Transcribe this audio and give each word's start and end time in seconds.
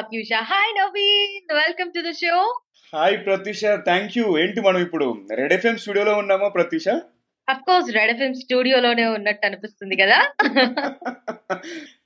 Pratyusha. 0.00 0.38
Hi 0.50 0.66
Naveen, 0.78 1.30
welcome 1.60 1.90
to 1.96 2.02
the 2.08 2.12
show. 2.24 2.40
Hi 2.92 3.16
Pratyusha. 3.26 3.62
Thank 3.88 4.14
you 4.18 4.22
ఏంటి 4.42 4.60
మనం 4.66 4.80
ఇప్పుడు? 4.84 5.06
Red 5.38 5.52
FM 5.56 5.74
స్టూడియోలో 5.82 6.12
ఉన్నామా 6.20 6.48
Pratyusha? 6.54 6.86
Of 7.52 7.60
course 7.66 7.88
red 7.96 8.10
FM 8.12 8.32
స్టూడియోలోనే 8.40 9.04
ఉన్నట్టు 9.16 9.44
అనిపిస్తుంది 9.48 9.96
కదా. 10.02 10.18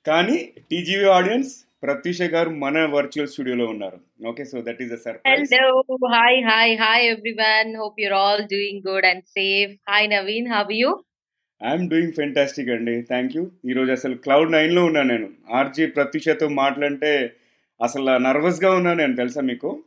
కానీ 0.08 0.36
టీజీవీ 0.72 1.06
ఆడియన్స్ 1.18 1.52
ప్రత్యూష 1.86 2.28
గారు 2.34 2.50
మన 2.64 2.84
వర్చువల్ 2.96 3.30
స్టూడియోలో 3.34 3.68
ఉన్నారు. 3.74 3.98
Okay 4.30 4.44
so 4.52 4.58
that 4.66 4.82
is 4.86 4.92
a 4.98 5.00
surprise 5.06 5.54
hello 5.56 5.70
hi 6.16 6.38
hi 6.50 6.74
hi 6.84 7.06
everyone 7.14 7.72
hope 7.82 8.02
your 8.04 8.16
all 8.22 8.44
doing 8.54 8.82
good 8.88 9.08
and 9.12 9.24
safe 9.38 9.72
hi 9.92 10.08
Naveen. 10.16 10.50
How 10.56 10.72
you 10.80 10.90
I'm 11.60 11.86
doing 11.94 12.14
fantastic 12.20 12.74
అండి. 12.76 12.96
Thank 13.12 13.34
you 13.38 13.44
ఈరోజు 13.70 13.90
అసలు 13.98 14.16
క్లౌడ్ 14.26 14.52
నైన్లో 14.58 14.84
ఉన్నాను 14.90 15.10
నేను. 15.14 15.30
ఆర్జీ 15.60 15.86
ప్రత్యూషతో 15.96 16.48
మాట్లాడితే 16.62 17.14
అసలు 17.82 18.18
నర్వస్గా 18.18 18.74
ఉన్నాను 18.74 18.96
నేను 18.96 19.16
తెలుసా 19.16 19.40
మీకు? 19.40 19.82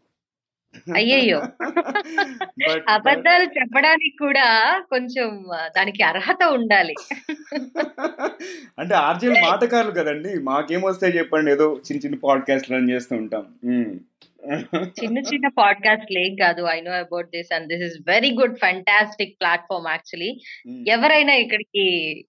అయ్యయ్యో. 0.95 1.39
But- 1.39 2.81
అబద్ధాలు 2.89 3.43
చెప్పడానికి 3.43 4.15
కూడా 4.19 4.79
కొంచెం 4.89 5.45
దానికి 5.77 6.03
అర్హత 6.03 6.43
ఉండాలి. 6.43 6.95
అంటే 8.79 8.95
ఆర్జీలు 8.95 9.33
మాటకారులు 9.33 9.91
కదండి. 9.91 10.39
మాకేం 10.39 10.81
వస్తాయి 10.81 11.17
చెప్పండి. 11.17 11.51
ఏదో 11.51 11.73
చిన్న 11.73 12.05
చిన్న 12.05 12.17
పాడ్కాస్ట్ 12.23 12.71
రన్ 12.71 12.91
చేస్తూ 12.91 13.15
ఉంటాం. 13.15 13.45
చిన్న 14.81 15.17
చిన్న 15.17 15.47
పాడ్కాస్ట్ 15.47 16.17
ఏం 16.17 16.35
కాదు. 16.35 16.61
I 16.61 16.81
know 16.81 16.91
about 16.91 17.27
this 17.27 17.53
and 17.53 17.67
this 17.67 17.83
is 17.83 17.97
very 18.07 18.31
good 18.31 18.57
fantastic 18.57 19.37
platform 19.41 19.87
actually. 19.87 20.41
ఎవరైనా 20.87 21.33
ఇక్కడికి 21.33 22.25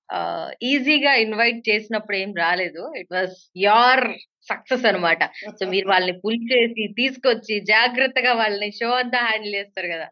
ఈజీగా 0.63 1.15
ఇన్వైట్ 1.15 1.69
చేసినప్పుడు 1.69 2.17
ఏం 2.17 2.35
రాలేదు. 2.35 2.93
ఇట్ 2.97 3.09
వాస్ 3.13 3.51
యోర్ 3.57 4.09
సక్సెస్ 4.51 4.85
అన్నమాట. 4.85 5.25
సో 5.25 5.67
మీరు 5.67 5.89
వాళ్ళని 5.93 6.13
పుల్ 6.13 6.57
చేసి 6.57 6.89
తీసుకొచ్చి 6.89 7.61
జాగ్రత్తగా 7.61 8.33
వాళ్ళని 8.33 8.71
షో 8.71 8.91
అంతా 8.91 9.19
హ్యాండిల్ 9.19 9.55
చేస్తారు 9.55 9.87
కదా. 9.87 10.05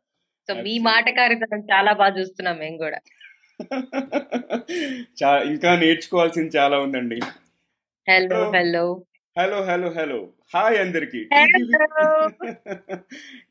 సో 0.48 0.62
మీ. 0.62 0.78
మాటకారితనం 0.78 1.60
చాలా 1.72 1.92
బాగా 1.92 2.18
చూస్తున్నాం 2.18 2.58
మేము 2.58 2.76
కూడా. 2.76 2.98
ఇంకా 5.42 5.76
నేర్చుకోవాల్సింది 5.76 6.56
చాలా 6.56 6.78
ఉందండి. 6.78 7.20
Hello. 8.10 8.52
Hello 8.56 9.04
hello 9.38 9.62
hello 9.62 9.88
hello 9.90 10.28
hi 10.54 10.78
అందరికి. 10.78 11.24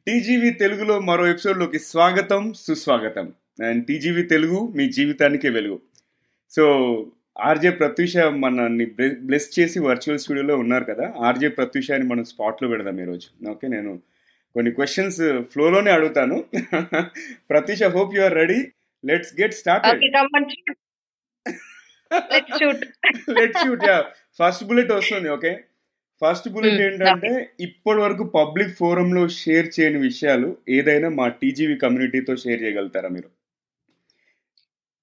టీజీవీ 0.07 0.49
తెలుగులో 0.49 0.99
మరో 0.99 1.27
ఎపిసోడ్లోకి 1.27 1.79
స్వాగతం 1.79 2.53
సుస్వాగతం. 2.53 3.33
అండ్ 3.65 3.87
టీజీవీ 3.87 4.23
తెలుగు 4.23 4.73
మీ 4.75 4.91
జీవితానికే 4.91 5.49
వెలుగు. 5.49 5.81
సో 6.49 6.65
ఆర్జే 7.35 7.71
ప్రత్యూష 7.79 8.13
మనల్ని 8.43 8.85
బ్లెస్ 9.27 9.47
చేసి 9.57 9.77
వర్చువల్ 9.87 10.19
స్టూడియోలో 10.19 10.55
ఉన్నారు 10.57 10.85
కదా. 10.91 11.05
ఆర్జే 11.27 11.49
ప్రత్యూష 11.57 11.87
అని 11.91 12.05
మనం 12.11 12.25
స్పాట్లో 12.31 12.67
పెడదాం 12.69 12.99
ఈరోజు. 13.01 13.27
ఓకే 13.53 13.67
నేను 13.67 13.91
కొన్ని 14.55 14.71
క్వశ్చన్స్ 14.71 15.21
ఫ్లోలోనే 15.53 15.91
అడుగుతాను. 15.91 16.37
Pratyusha 17.51 17.83
hope 17.95 18.15
you 18.17 18.21
are 18.27 18.35
ready 18.41 18.59
let's 19.03 19.33
get 19.39 19.55
start 19.59 19.85
let's 23.37 23.61
shoot 23.63 23.85
ya 23.87 23.97
first 24.39 24.63
bullet 24.67 24.91
వస్తుంది 24.91 25.29
ఓకే 25.29 25.51
ఫస్ట్ 26.21 26.47
బుల్లెట్ 26.49 26.81
ఏంటంటే 26.81 27.31
ఇప్పటి 27.59 27.99
వరకు 27.99 28.23
పబ్లిక్ 28.37 28.71
ఫోరం 28.77 29.09
లో 29.13 29.23
షేర్ 29.39 29.67
చేయని 29.75 29.99
విషయాలు 30.01 30.49
ఏదైనా 30.69 31.09
మా 31.19 31.27
టీజీవీ 31.41 31.75
కమ్యూనిటీతో 31.83 32.35
షేర్ 32.43 32.61
చేయగలుగుతారా 32.63 33.09
మీరు? 33.09 33.29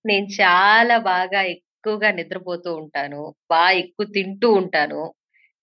నేను 0.04 0.28
చాలా 0.40 0.96
బాగా 1.10 1.40
ఎక్కువగా 1.82 2.10
నిద్రపోతూ 2.10 2.70
ఉంటాను 2.74 3.20
బాగా 3.50 3.70
ఎక్కువ 3.70 4.06
తింటూ 4.14 4.48
ఉంటాను. 4.52 5.00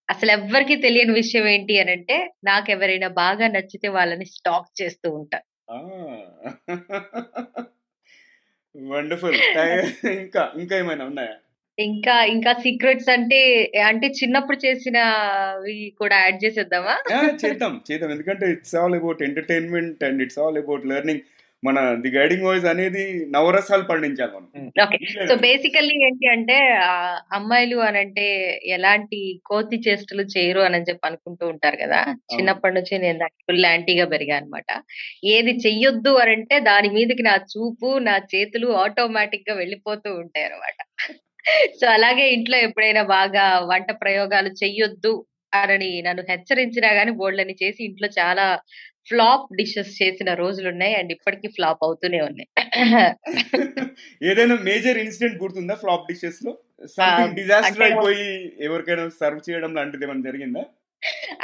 అసలు 0.10 0.32
ఎవ్వరికి 0.32 0.76
తెలియని 0.76 1.14
విషయం 1.14 1.46
ఏంటి 1.48 1.80
అని 1.80 1.92
అంటే 1.92 2.16
నాకు 2.44 2.72
ఎవరైనా 2.72 3.08
బాగా 3.08 3.48
నచ్చితే 3.48 3.88
వాళ్ళని 3.88 4.26
స్టాక్ 4.26 4.82
చేస్తూ 4.82 5.10
ఉంటా. 5.12 5.40
వండర్ఫుల్. 8.76 9.38
ఇంకా 10.08 10.44
ఇంకా 10.60 10.76
ఏమైనా 10.78 11.06
ఉన్నాయా? 11.06 11.36
ఇంకా 11.80 12.24
ఇంకా 12.24 12.54
సీక్రెట్స్ 12.54 13.10
అంటే 13.10 13.40
అంటే 13.88 14.08
చిన్నప్పుడు 14.08 14.58
చేసినవి 14.66 15.94
కూడా 16.00 16.16
యాడ్ 16.20 16.46
చేసేద్దామా? 16.46 16.96
చేద్దాం 17.46 17.82
చేద్దాం. 17.92 18.12
ఎందుకంటే 18.12 18.46
it's 18.52 18.76
all 18.76 18.96
about 18.96 19.24
entertainment 19.24 20.04
and 20.04 20.22
it's 20.24 20.40
all 20.40 20.58
about 20.58 20.86
learning. 20.86 21.24
మన 21.64 21.78
ది 22.04 22.10
గైడింగ్ 22.10 22.46
వాయిస్ 22.46 22.66
అనేది 22.66 23.02
నవరసాలు 23.34 23.84
పండించాలి 23.90 24.32
మనం. 24.36 24.68
ఓకే 24.84 24.98
సో 25.30 25.34
బేసికల్లీ 25.44 25.96
ఏంటి 26.06 26.28
అంటే 26.34 26.58
అమ్మాయిలు 27.38 27.78
అని 27.88 28.00
అంటే 28.00 28.26
ఎలాంటి 28.76 29.20
కోతి 29.50 29.78
చేష్టలు 29.88 30.24
చేయరు 30.34 30.62
అని 30.68 30.88
చెప్పి 30.90 31.08
అనుకుంటూ 31.10 31.46
ఉంటారు 31.54 31.78
కదా. 31.78 32.00
చిన్నప్పటి 32.32 32.76
నుంచి 32.76 32.98
నేను 32.98 33.18
ఫుల్ 33.48 33.66
యాంటీగా 33.66 34.06
పెరిగా 34.14 34.38
అనమాట 34.38 34.70
ఏది 35.34 35.54
చెయ్యొద్దు 35.66 36.14
అని 36.22 36.34
అంటే 36.38 36.58
దాని 36.70 36.90
మీదకి 36.90 37.26
నా 37.30 37.36
చూపు 37.54 37.92
నా 38.08 38.16
చేతులు 38.34 38.70
ఆటోమేటిక్గా 38.84 39.56
వెళ్ళిపోతూ 39.56 40.12
ఉంటాయి 40.22 40.46
అనమాట 40.46 40.80
సో 41.80 41.86
అలాగే 41.90 42.26
ఇంట్లో 42.34 42.58
ఎప్పుడైనా 42.68 43.04
బాగా 43.16 43.44
వంట 43.70 43.92
ప్రయోగాలు 44.02 44.50
చెయ్యొద్దు 44.62 45.14
అని 45.54 45.92
నన్ను 46.06 46.24
హెచ్చరించినా 46.30 46.90
గానీ 46.98 47.12
బోల్డ్ని 47.20 47.56
చేసి 47.62 47.82
ఇంట్లో 47.86 48.08
చాలా 48.18 48.44
ఫ్లాప్ 49.10 49.46
డిషెస్ 49.56 49.92
చేసిన 50.02 50.34
రోజులు 50.34 50.68
ఉన్నాయి 50.70 50.94
అండ్ 50.96 51.12
ఇప్పటికీ 51.12 51.48
ఫ్లాప్ 51.48 51.84
అవుతూనే 51.84 52.20
ఉన్నాయి. 52.22 52.50
ఏదైనా 54.30 54.58
మేజర్ 54.70 55.00
ఇన్సిడెంట్ 55.06 55.38
గుర్తుందా 55.44 55.76
ఫ్లాప్ 55.76 56.10
డిషెస్లో 56.12 56.54
డిజాస్టర్ 57.40 57.86
అయిపోయి 57.88 58.28
ఎవరికైనా 58.66 59.06
సర్వ్ 59.22 59.42
చేయడం 59.50 59.72
లాంటిది 59.76 60.06
ఏమైనా 60.06 60.26
జరిగిందా? 60.30 60.64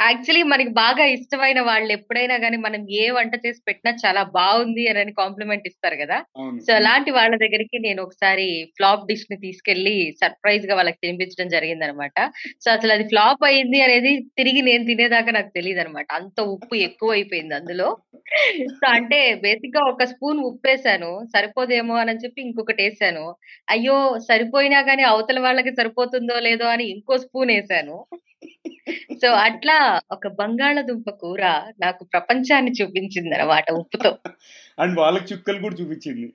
యాక్చువల్లీ 0.00 0.42
మనకి 0.42 0.68
బాగా 0.78 1.04
ఇష్టమైన 1.06 1.60
వాళ్ళు 1.60 1.92
ఎప్పుడైనా 1.92 2.36
కానీ 2.38 2.56
మనం 2.56 2.86
ఏ 2.98 3.10
వంట 3.10 3.34
చేసి 3.46 3.60
పెట్టినా 3.66 3.96
చాలా 4.04 4.22
బాగుంది 4.34 4.88
అని 4.92 5.12
కాంప్లిమెంట్ 5.12 5.66
ఇస్తారు 5.66 5.96
కదా. 5.96 6.18
సో 6.66 6.70
అలాంటి 6.74 7.10
వాళ్ళ 7.10 7.34
దగ్గరికి 7.36 7.78
నేను 7.78 8.02
ఒకసారి 8.02 8.46
ఫ్లాప్ 8.76 9.06
డిష్ని 9.06 9.36
తీసుకెళ్ళి 9.36 10.12
సర్ప్రైజ్గా 10.22 10.74
వాళ్ళకి 10.74 10.98
తినిపించడం 11.02 11.48
జరిగింది 11.48 11.84
అనమాట 11.84 12.18
సో 12.64 12.70
అసలు 12.70 12.92
అది 12.92 13.04
ఫ్లాప్ 13.08 13.44
అయింది 13.44 13.80
అనేది 13.80 14.12
తిరిగి 14.36 14.62
నేను 14.62 14.84
తినేదాకా 14.84 15.30
నాకు 15.30 15.50
తెలియదు 15.54 15.80
అనమాట 15.80 16.06
అంత 16.12 16.40
ఉప్పు 16.54 16.74
ఎక్కువ 16.88 17.10
అయిపోయింది 17.10 17.54
అందులో. 17.54 17.88
సో 18.76 18.86
అంటే 18.88 19.34
బేసిక్గా 19.42 19.82
ఒక 19.92 20.04
స్పూన్ 20.04 20.40
ఉప్పు 20.40 20.68
వేసాను 20.68 21.10
సరిపోదేమో 21.34 21.94
అని 21.94 22.20
చెప్పి 22.24 22.42
ఇంకొకటి 22.42 22.82
వేసాను. 22.82 23.24
అయ్యో 23.70 23.96
సరిపోయినా 24.28 24.80
గానీ 24.80 25.02
అవతల 25.02 25.38
వాళ్ళకి 25.38 25.72
సరిపోతుందో 25.74 26.38
లేదో 26.40 26.66
అని 26.66 26.84
ఇంకో 26.94 27.18
స్పూన్ 27.18 27.50
వేసాను. 27.50 27.96
సో 29.22 29.28
అట్లా 29.40 29.76
ఒక 30.10 30.28
బంగాళదుంప 30.38 31.10
కూర 31.20 31.42
నాకు 31.80 32.04
ప్రపంచాన్ని 32.04 32.72
చూపించింది 32.72 33.34
అనమాట 33.34 33.70
ఉప్పుతో. 33.72 34.10
అండ్ 34.78 34.98
వాళ్ళకి 34.98 35.34
చుక్కలు 35.34 35.58
కూడా 35.60 35.74
చూపించింది. 35.74 36.28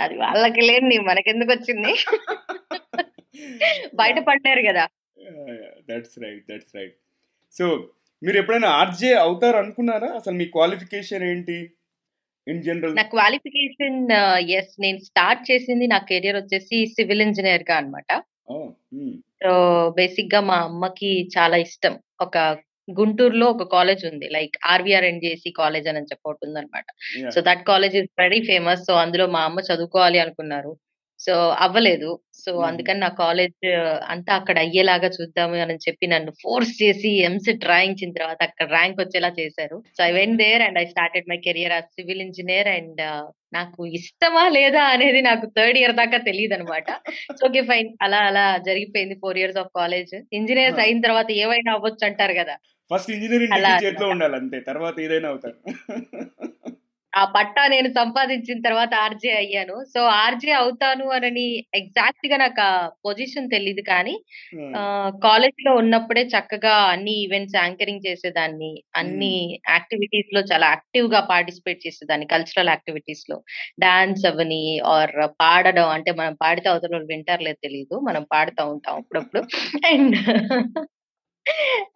అది 0.00 0.14
వాళ్ళకి 0.16 0.60
లేని 0.60 0.98
మనకెందుకు 1.02 1.50
వచ్చింది? 1.52 1.92
బయట 3.94 4.18
పడ్డారు 4.20 4.62
కదా. 4.68 4.84
That's 5.88 6.16
right 6.18 6.44
that's 6.50 6.76
right 6.76 6.96
so 7.56 7.64
మీరు 8.22 8.36
ఎప్పుడైనా 8.38 8.68
ఆర్జే 8.72 9.14
అవుతారు 9.16 9.56
అనుకున్నారా? 9.56 10.08
అసలు 10.14 10.34
మీ 10.34 10.44
క్వాలిఫికేషన్ 10.46 11.24
ఏంటి? 11.24 11.56
ఇన్ 12.46 12.62
జనరల్ 12.62 12.94
నా 12.96 13.02
క్వాలిఫికేషన్ 13.08 14.00
ఎస్ 14.50 14.74
నేను 14.80 14.98
స్టార్ట్ 14.98 15.50
చేసింది 15.50 15.86
నా 15.86 15.98
కెరియర్ 16.10 16.36
వచ్చేసి 16.36 16.86
సివిల్ 16.86 17.22
ఇంజనీర్గా 17.22 17.76
అనమాట 17.76 18.10
సో 19.22 19.90
బేసిక్గా 19.96 20.40
మా 20.40 20.54
అమ్మకి 20.54 21.28
చాలా 21.38 21.56
ఇష్టం. 21.56 21.98
ఒక 22.20 22.38
గుంటూరులో 23.00 23.46
ఒక 23.46 23.62
కాలేజ్ 23.72 24.06
ఉంది. 24.06 24.28
లైక్ 24.28 24.56
ఆర్వీఆర్ 24.66 25.04
ఎన్జిఎస్సి 25.04 25.50
కాలేజ్ 25.50 25.88
అని 25.88 25.98
చెప్పి 25.98 26.30
ఒకటి 26.30 27.30
so 27.30 27.40
that 27.40 27.64
college 27.64 27.96
is 27.96 28.10
very 28.18 28.42
famous. 28.42 28.80
So 28.80 28.94
అందులో 28.94 29.26
మా 29.26 29.40
అమ్మ 29.40 29.60
చదువుకోవాలి 29.60 30.18
అనుకున్నారు. 30.18 30.76
సో 31.18 31.48
అవ్వలేదు. 31.48 32.18
సో. 32.34 32.58
అందుకని 32.58 32.98
నా 33.00 33.08
కాలేజ్ 33.08 33.66
అంతా 34.08 34.34
అక్కడ 34.34 34.58
అయ్యేలాగా 34.58 35.08
చూద్దాము 35.08 35.54
అని 35.54 35.74
చెప్పి 35.74 36.06
నన్ను 36.06 36.32
ఫోర్స్ 36.42 36.82
చేసి 36.82 37.20
ఎంసెట్ 37.20 37.64
రాయించిన 37.64 38.12
తర్వాత 38.12 38.42
అక్కడ 38.42 38.70
ర్యాంక్ 38.70 39.00
వచ్చేలా 39.00 39.32
చేశారు. 39.40 39.82
So 39.98 40.04
I 40.04 40.12
went 40.12 40.38
there 40.38 40.62
and 40.62 40.78
I 40.78 40.84
started 40.84 41.28
my 41.28 41.36
career 41.36 41.72
as 41.72 41.80
civil 41.80 42.20
engineer 42.20 42.68
and 42.68 43.00
నాకు 43.56 43.80
ఇష్టమా 43.98 44.44
లేదా 44.48 44.82
అనేది 44.84 45.20
నాకు 45.22 45.46
థర్డ్ 45.56 45.78
ఇయర్ 45.78 45.94
దాకా 45.96 46.18
తెలియదు 46.18 46.54
అనమాట 46.54 46.90
ఓకే 47.46 47.62
ఫైన్ 47.62 47.88
అలా 48.02 48.20
అలా 48.22 48.46
జరిగిపోయింది 48.66 49.14
four 49.14 49.38
years 49.38 49.58
of 49.58 49.74
college. 49.76 50.14
Engineers. 50.32 50.80
అయిన 50.80 51.00
తర్వాత 51.00 51.28
ఏవైనా 51.42 51.72
అవ్వచ్చు 51.72 52.04
అంటారు 52.06 52.34
కదా. 52.38 52.56
ఫస్ట్ 52.90 53.10
ఇంజనీరింగ్ 53.10 53.84
చేతిలో 53.84 54.08
ఉండాలి 54.08 54.36
అంతే 54.36 54.60
తర్వాత 54.60 54.96
ఏదైనా 55.00 55.28
అవుతారు. 55.28 55.58
ఆ 57.16 57.22
పట్టా 57.34 57.62
నేను 57.66 57.88
సంపాదించిన 57.96 58.58
తర్వాత 58.66 58.92
ఆర్జే 59.04 59.30
అయ్యాను. 59.40 59.76
సో 59.92 60.00
ఆర్జే 60.16 60.52
అవుతాను 60.60 61.06
అని 61.18 61.44
ఎగ్జాక్ట్గా 61.80 62.36
నాకు 62.42 62.60
ఆ 62.62 62.72
పొజిషన్ 63.06 63.52
తెలియదు 63.54 63.82
కానీ 63.90 64.14
కాలేజ్లో 65.24 65.72
ఉన్నప్పుడే 65.80 66.22
చక్కగా 66.34 66.74
అన్ని 66.92 67.14
ఈవెంట్స్ 67.24 67.56
యాంకరింగ్ 67.58 68.06
చేసేదాన్ని. 68.08 68.72
అన్ని 69.00 69.32
యాక్టివిటీస్లో 69.70 70.42
చాలా 70.50 70.66
యాక్టివ్గా 70.74 71.20
పార్టిసిపేట్ 71.32 71.80
చేసేదాన్ని 71.86 72.28
కల్చరల్ 72.34 72.72
యాక్టివిటీస్లో. 72.74 73.38
డాన్స్ 73.78 74.26
అవని 74.32 74.62
ఆర్ 74.94 75.14
పాడడం 75.42 75.88
అంటే 75.96 76.12
మనం 76.20 76.34
పాడితే 76.44 76.68
అవతల 76.72 76.92
వాళ్ళు 76.94 77.10
వింటారు 77.14 77.42
లేదు 77.42 77.60
తెలియదు 77.66 77.96
మనం 78.08 78.22
పాడుతూ 78.34 78.62
ఉంటాం 78.74 78.96
అప్పుడప్పుడు. 79.02 79.42
అండ్ 79.92 80.16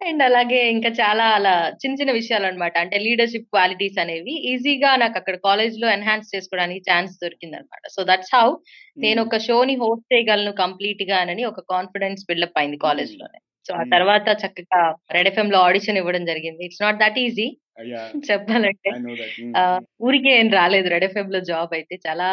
అండ్ 0.07 0.21
అలాగే 0.27 0.59
ఇంకా 0.71 0.89
చాలా 0.99 1.25
అలా 1.37 1.53
చిన్న 1.81 1.95
చిన్న 1.99 2.11
విషయాలన్నమాట. 2.17 2.75
అంటే 2.83 2.97
లీడర్‌షిప్ 3.05 3.47
క్వాలిటీస్ 3.51 3.99
అనేవి 4.03 4.35
ఈజీగా 4.51 4.91
నాకు 4.97 5.17
అక్కడ 5.21 5.35
కాలేజ్‌లో 5.45 5.87
ఎన్హాన్స్ 5.91 6.31
చేసుకోవడానికి 6.33 6.83
ఛాన్స్ 6.89 7.15
దొరికిందన్నమాట. 7.23 7.83
సో 7.95 8.01
దట్స్ 8.09 8.33
హౌ 8.35 8.47
నేను. 8.97 9.21
ఒక 9.23 9.39
షోని 9.47 9.75
హోస్ట్ 9.83 10.07
చేయగలను 10.13 10.53
కంప్లీట్‌గానని 10.63 11.45
ఒక 11.47 11.61
కాన్ఫిడెన్స్ 11.73 12.23
బిల్డప్ 12.29 12.59
అయింది 12.61 12.77
హ్మ్. 12.77 12.85
కాలేజ్‌లోనే. 12.87 13.39
సో 13.65 13.73
ఆ. 13.75 13.83
తర్వాత 13.93 14.27
చక్కగా 14.43 14.81
రెడ్ 15.15 15.29
ఎఫ్ఎంలో 15.31 15.59
ఆడిషన్ 15.65 15.99
ఇవ్వడం 15.99 16.23
జరిగింది. 16.29 16.61
It's 16.67 16.83
not 16.83 16.99
that 17.03 17.19
easy! 17.25 17.47
చెప్పాలంటే. 18.29 18.91
ఊరికే 20.01 20.31
ఏం 20.39 20.47
రాలేదు 20.57 20.87
రెడ్ 20.93 21.05
ఎఫ్ఎంలో 21.07 21.39
జాబ్ 21.49 21.71
అయితే. 21.77 21.95
చాలా 22.05 22.27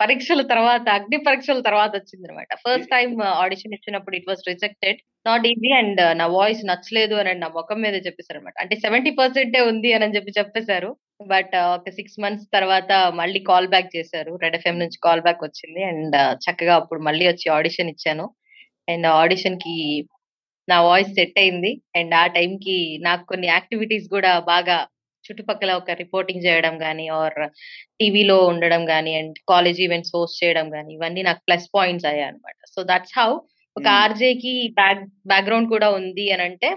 పరీక్షల 0.00 0.42
తర్వాత 0.52 0.86
అగ్ని 0.96 1.18
పరీక్షల 1.28 1.60
తర్వాత 1.68 1.92
వచ్చిందన్నమాట. 1.98 2.48
ఎ 2.56 2.60
ఫస్ట్ 2.64 2.90
టైమ్ 2.94 3.12
ఆడిషన్ 3.42 3.74
ఇచ్చినప్పుడు 3.78 4.16
it 4.18 4.28
was 4.30 4.42
rejected. 4.50 4.98
Not 5.26 5.46
easy 5.50 5.70
and 5.80 6.00
నా 6.20 6.26
వాయిస్ 6.34 6.62
నచ్చలేదు 6.70 7.16
అని 7.22 7.34
నా 7.36 7.48
మొఖం 7.58 7.78
మీదే 7.84 8.00
చెప్పేసారన్నమాట. 8.06 8.56
అంటే 8.64 8.76
70% 8.84 9.60
ఉంది 9.70 9.92
అని 9.98 10.14
చెప్పి 10.16 10.38
చెప్పేసారు. 10.40 10.90
బట్ 11.32 11.54
ఒక 11.74 11.88
6 11.90 12.16
మంత్స్ 12.22 12.46
తర్వాత 12.54 12.90
మళ్ళీ 13.20 13.40
కాల్ 13.50 13.68
బ్యాక్ 13.74 13.90
చేశారు. 13.96 14.32
Red 14.44 14.56
FM. 14.58 14.78
నుంచి 14.82 14.98
కాల్ 15.06 15.24
బ్యాక్ 15.26 15.44
వచ్చింది. 15.46 15.82
అండ్ 15.90 16.16
చక్కగా 16.46 16.74
అప్పుడు 16.80 17.02
మళ్ళీ 17.08 17.26
వచ్చి 17.30 17.46
ఆడిషన్ 17.58 17.92
ఇచ్చాను. 17.94 18.26
అండ్ 18.88 19.06
ఆడిషన్‌కి 19.20 19.76
నా 20.72 20.78
వాయిస్ 20.86 21.12
సెట్ 21.14 21.38
అయింది. 21.42 21.70
అండ్ 21.98 22.14
ఆ 22.16 22.26
టైంకి 22.36 22.76
నాకు 23.06 23.24
కొన్ని 23.30 23.48
యాక్టివిటీస్ 23.50 24.06
గూడా 24.14 24.32
బాగా 24.48 24.76
చుట్టుపక్కల 25.24 25.72
ఒక 25.80 25.90
రిపోర్టింగ్ 26.00 26.44
చేయడం 26.46 26.74
గాని, 26.82 27.04
ఆర్ 27.18 27.38
టీవీలో 27.98 28.38
ఉండడం 28.50 28.82
గాని, 28.88 29.12
అండ్ 29.20 29.36
కాలేజ్ 29.50 29.80
ఈవెంట్స్ 29.84 30.14
హోస్ట్ 30.16 30.40
చేయడం 30.42 30.68
గాని, 30.74 30.90
ఇవన్నీ 30.96 31.22
నాకు 31.28 31.42
ప్లస్ 31.48 31.68
పాయింట్స్ 31.76 32.08
అయ్యాయన్నమాట. 32.12 32.58
సో 32.74 32.82
దట్స్ 32.90 33.16
హౌ 33.18 33.30
ఒక 33.76 33.84
హ్మ్. 33.84 33.98
ఆర్‌జేకి 34.00 34.50
బ్యాక్ 34.80 35.02
బ్యాక్‌గ్రౌండ్ 35.30 35.68
కూడా 35.74 35.88
ఉంది 35.98 36.26
అనంటే 36.34 36.70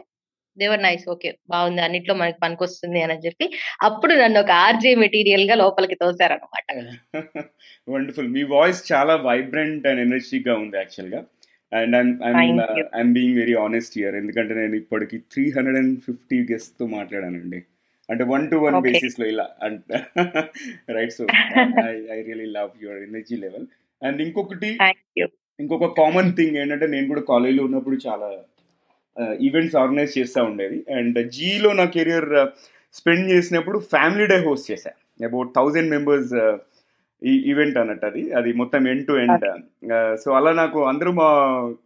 దే 0.57 0.67
వర్ 0.67 0.83
నైస్. 0.83 1.03
ఓకే. 1.13 1.29
బావుంది. 1.51 1.81
అన్నిట్లో 1.85 2.13
మనకి 2.15 2.37
పనికొస్తుంది 2.43 2.99
అని 3.05 3.17
చెప్పి 3.25 3.45
అప్పుడు 3.87 4.13
నన్ను 4.21 4.39
ఒక 4.43 4.51
ఆర్‌జే 4.65 4.91
మెటీరియల్‌గా 5.01 5.55
లోపలికి 5.61 5.95
తోసారన్నమాట. 6.01 6.67
వండర్‌ఫుల్. 7.87 8.29
మీ 8.35 8.43
వాయిస్ 8.53 8.81
చాలా 8.91 9.15
వైబ్రెంట్ 9.25 9.85
అండ్ 9.87 10.01
ఎనర్జిటిక్‌గా 10.05 10.55
ఉంది 10.61 10.77
యాక్చువల్‌గా. 10.77 11.21
And 11.75 11.95
you. 12.79 12.83
I'm 12.93 13.13
being 13.17 13.37
very 13.41 13.55
honest 13.61 13.95
here. 13.99 14.15
ఎందుకంటే 14.21 14.53
నేను 14.61 14.75
ఇప్పటికి 14.81 15.17
350 15.27 16.39
గెస్ట్‌తో 16.51 16.85
మాట్లాడానండి. 16.97 17.59
అంటే 18.09 18.23
వన్ 18.33 18.45
టు 18.51 18.57
వన్. 18.63 18.75
బేసిస్‌లో 18.87 19.25
ఇలా 19.33 19.45
అంట్ 19.67 19.85
right. 20.97 21.13
So 21.17 21.23
I 21.85 21.93
I 22.15 22.19
really 22.27 22.49
love 22.57 22.73
your 22.83 22.99
energy 23.07 23.37
level. 23.45 23.67
And 24.01 24.19
ఇంకొకటి. 24.27 24.71
ఇంకొక 25.59 25.87
కామన్ 25.99 26.31
థింగ్ 26.37 26.55
ఏంటంటే 26.61 26.87
నేను 26.87 27.07
కూడా 27.11 27.23
కాలేజ్‌లో 27.29 27.63
ఉన్నప్పుడు 27.67 27.97
చాలా 28.07 28.29
ఈవెంట్స్ 29.47 29.77
ఆర్గనైజ్ 29.81 30.13
చేస్తా 30.17 30.39
ఉండేది. 30.49 30.77
అండ్ 30.97 31.17
జీలో 31.35 31.69
నా 31.79 31.85
కెరియర్ 31.95 32.29
స్పెండ్ 32.95 33.27
చేసినప్పుడు 33.31 33.77
ఫ్యామిలీ 33.93 34.25
డే 34.31 34.37
హోస్ట్ 34.47 34.67
చేశా. 34.71 34.91
అబౌట్ 35.29 35.51
1000 35.57 35.87
మెంబర్స్ 35.93 36.33
ఈ 37.25 37.33
ఈవెంట్ 37.51 37.77
అన్నట్టు 37.81 38.05
అది. 38.09 38.21
అది 38.39 38.49
మొత్తం 38.59 38.81
ఎండ్ 38.91 39.05
టు 39.07 39.13
ఎండ్. 39.21 39.45
సో 40.23 40.29
అలా 40.39 40.51
నాకు 40.59 40.79
అందరూ 40.91 41.11
మా 41.19 41.27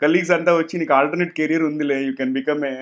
కలీగ్స్ 0.04 0.34
అంతా 0.38 0.52
వచ్చి 0.60 0.80
నీకు 0.82 0.94
ఆల్టర్‌నేట్ 0.98 1.34
కెరియర్ 1.40 1.66
ఉందిలే. 1.70 1.98
You 2.08 2.14
can 2.20 2.34
become 2.40 2.64
a 2.70 2.74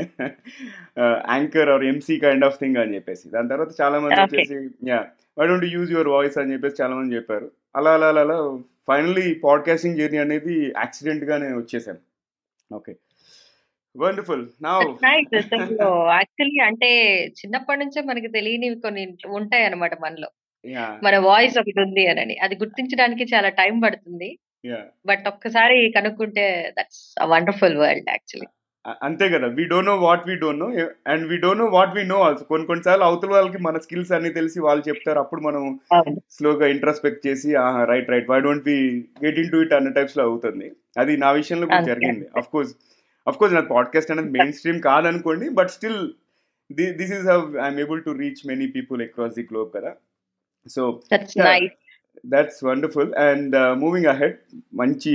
anchor 1.32 1.72
or 1.76 1.86
MC 1.92 2.18
kind 2.26 2.46
of 2.50 2.60
thing 2.62 2.80
అని 2.84 2.96
చెప్పేసి. 2.98 3.26
దాని 3.36 3.52
తర్వాత 3.54 3.74
చాలా 3.82 4.00
మంది. 4.00 4.20
వచ్చేసి 4.24 4.58
yah! 4.92 5.08
Why 5.38 5.48
don't 5.50 5.66
you 5.68 5.74
use 5.78 5.94
your 5.96 6.12
voice 6.16 6.38
అని 6.42 6.54
చెప్పేసి 6.56 6.80
చాలా 6.82 6.96
మంది 7.00 7.18
చెప్పారు. 7.20 7.50
అలా 7.76 7.94
అలా 7.98 8.10
అలా 8.14 8.24
అలా 8.28 8.38
ఫైనల్లీ 8.88 9.28
పాడ్‌కాస్టింగ్ 9.46 10.00
జర్నీ 10.02 10.20
అనేది 10.26 10.56
యాక్సిడెంట్‌గానే 10.78 11.50
వచ్చేసాను. 11.60 12.02
ఓకే. 12.72 12.94
వండర్‌ఫుల్. 13.96 14.46
యాక్చువల్లీ 16.14 16.60
అంటే 16.68 16.90
చిన్నప్పటి 17.40 17.80
నుంచే 17.84 18.02
మనకి 18.10 18.30
తెలియనివి 18.36 18.78
కొన్ని 18.82 19.04
ఉంటాయన్నమాట 19.38 19.96
మనలో. 20.02 20.30
మన 21.06 21.16
వాయిస్ 21.26 21.58
ఒకటుంది 21.62 22.04
అనని. 22.10 22.36
అది 22.46 22.56
గుర్తించడానికి 22.58 23.26
చాలా 23.34 23.50
టైం 23.60 23.76
పడుతుంది. 23.82 24.30
బట్ 25.06 25.26
ఒక్కసారి 25.32 25.78
కనుక్కుంటే 25.98 26.46
దట్స్ 26.78 27.02
వండర్‌ఫుల్ 27.32 27.78
వరల్డ్ 27.82 28.10
యాక్చువల్లీ. 28.14 28.48
అంతే 29.06 29.26
కదా! 29.32 29.48
We 29.56 29.64
don't 29.72 29.90
know 29.90 29.96
what 30.04 30.26
we 30.28 30.36
don't 30.42 30.62
know. 30.62 30.68
And 31.12 31.24
we 31.30 31.38
don't 31.44 31.62
know 31.62 31.68
what 31.74 31.94
we 31.96 32.04
know 32.12 32.18
also. 32.26 32.44
కొన్ని 32.52 32.66
కొన్ని 32.70 32.84
సార్లు 32.88 33.06
అవతల 33.08 33.32
వాళ్ళకి 33.36 33.60
మన 33.66 33.78
స్కిల్స్ 33.86 34.12
అన్నీ 34.18 34.32
తెలిసి 34.38 34.60
వాళ్ళు 34.68 34.84
చెప్తారు. 34.88 35.20
అప్పుడు 35.24 35.42
మనం. 35.48 35.64
స్లోగా 36.38 36.68
ఇంట్రోస్పెక్ట్ 36.76 37.22
చేసి! 37.28 37.50
Right 37.92 38.10
right. 38.14 38.30
Why 38.32 38.40
don't 38.46 38.68
we 38.70 38.78
get 39.24 39.40
into 39.44 39.60
it 39.66 39.76
అన్న 39.78 39.92
టైప్స్‌లో 39.98 40.26
అవుతుంది. 40.28 40.70
అది 40.98 41.16
నా 41.26 41.32
విషయంలో 41.40 41.68
కూడా. 41.70 41.84
జరిగింది. 41.92 42.26
అంతే. 42.26 42.40
ఆఫ్‌కోర్స్ 42.42 42.74
ఆఫ్‌కోర్స్ 43.28 43.56
నాది 43.56 43.72
పాడ్‌కాస్ట్ 43.74 44.14
అనేది 44.14 44.32
main 44.38 44.56
stream 44.58 44.82
కాదనుకోండి. 44.88 45.48
But 45.60 45.74
still 45.78 46.02
this 47.00 47.14
is 47.14 47.28
how 47.32 47.38
I'm 47.60 47.80
able 47.86 48.02
to 48.04 48.14
reach 48.22 48.44
many 48.48 48.68
people 48.76 49.02
across 49.04 49.36
the 49.36 49.46
globe 49.52 49.72
కదా! 49.78 49.92
So 50.68 50.84
that's 51.12 51.38
yah! 51.40 51.50
Nice. 51.50 51.74
That's 52.26 52.60
wonderful. 52.68 53.12
And 53.28 53.54
moving 53.82 54.10
ahead 54.14 54.38
మంచి 54.82 55.14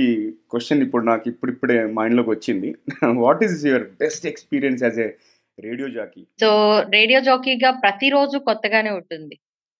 క్వెషన్ 0.51 0.83
ఇప్పుడు 0.85 1.05
నాకు 1.11 1.25
ఇప్పుడిప్పుడే 1.33 1.77
మైండ్‌లోకి 1.97 2.31
వచ్చింది. 2.35 2.71
What 3.23 3.43
is 3.47 3.57
your 3.69 3.87
best 4.01 4.27
experience 4.31 4.83
as 4.85 5.01
a 5.05 5.09
radio 5.59 5.87
jockey? 5.97 6.21
So 6.39 6.49
radio 6.95 7.19
జాకీగా 7.27 7.71
ప్రతిరోజు 7.83 8.37
కొత్తగానే 8.47 8.91
ఉంటుంది. 8.99 9.35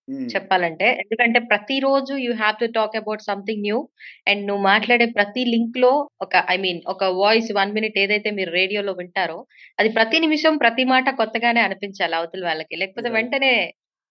హ్మ్. 0.08 0.28
చెప్పాలంటే. 0.34 0.88
ఎందుకంటే 1.02 1.40
ప్రతిరోజు 1.50 2.14
you 2.24 2.32
have 2.40 2.56
to 2.62 2.68
talk 2.76 2.96
about 3.00 3.24
something 3.28 3.64
new. 3.68 3.78
And 4.30 4.42
నువ్వు 4.48 4.64
మాట్లాడే 4.68 5.08
ప్రతి 5.18 5.44
లింక్‌లో 5.54 5.92
ఒక 6.26 6.44
ఐ 6.50 6.58
మీన్ 6.64 6.82
ఒక 6.94 7.06
వాయిస్ 7.20 7.50
1 7.54 7.76
మినిట్ 7.78 7.98
ఏదైతే 8.04 8.32
మీరు 8.40 8.52
రేడియోలో 8.58 8.94
వింటారో 9.00 9.40
అది 9.78 9.92
ప్రతి 9.98 10.20
నిమిషం 10.26 10.56
ప్రతి 10.64 10.86
మాట 10.92 11.08
కొత్తగానే 11.22 11.62
అనిపించాలి 11.68 12.18
అవతల 12.20 12.44
వాళ్ళకి. 12.50 12.76
లేకపోతే. 12.82 13.12
వెంటనే 13.16 13.54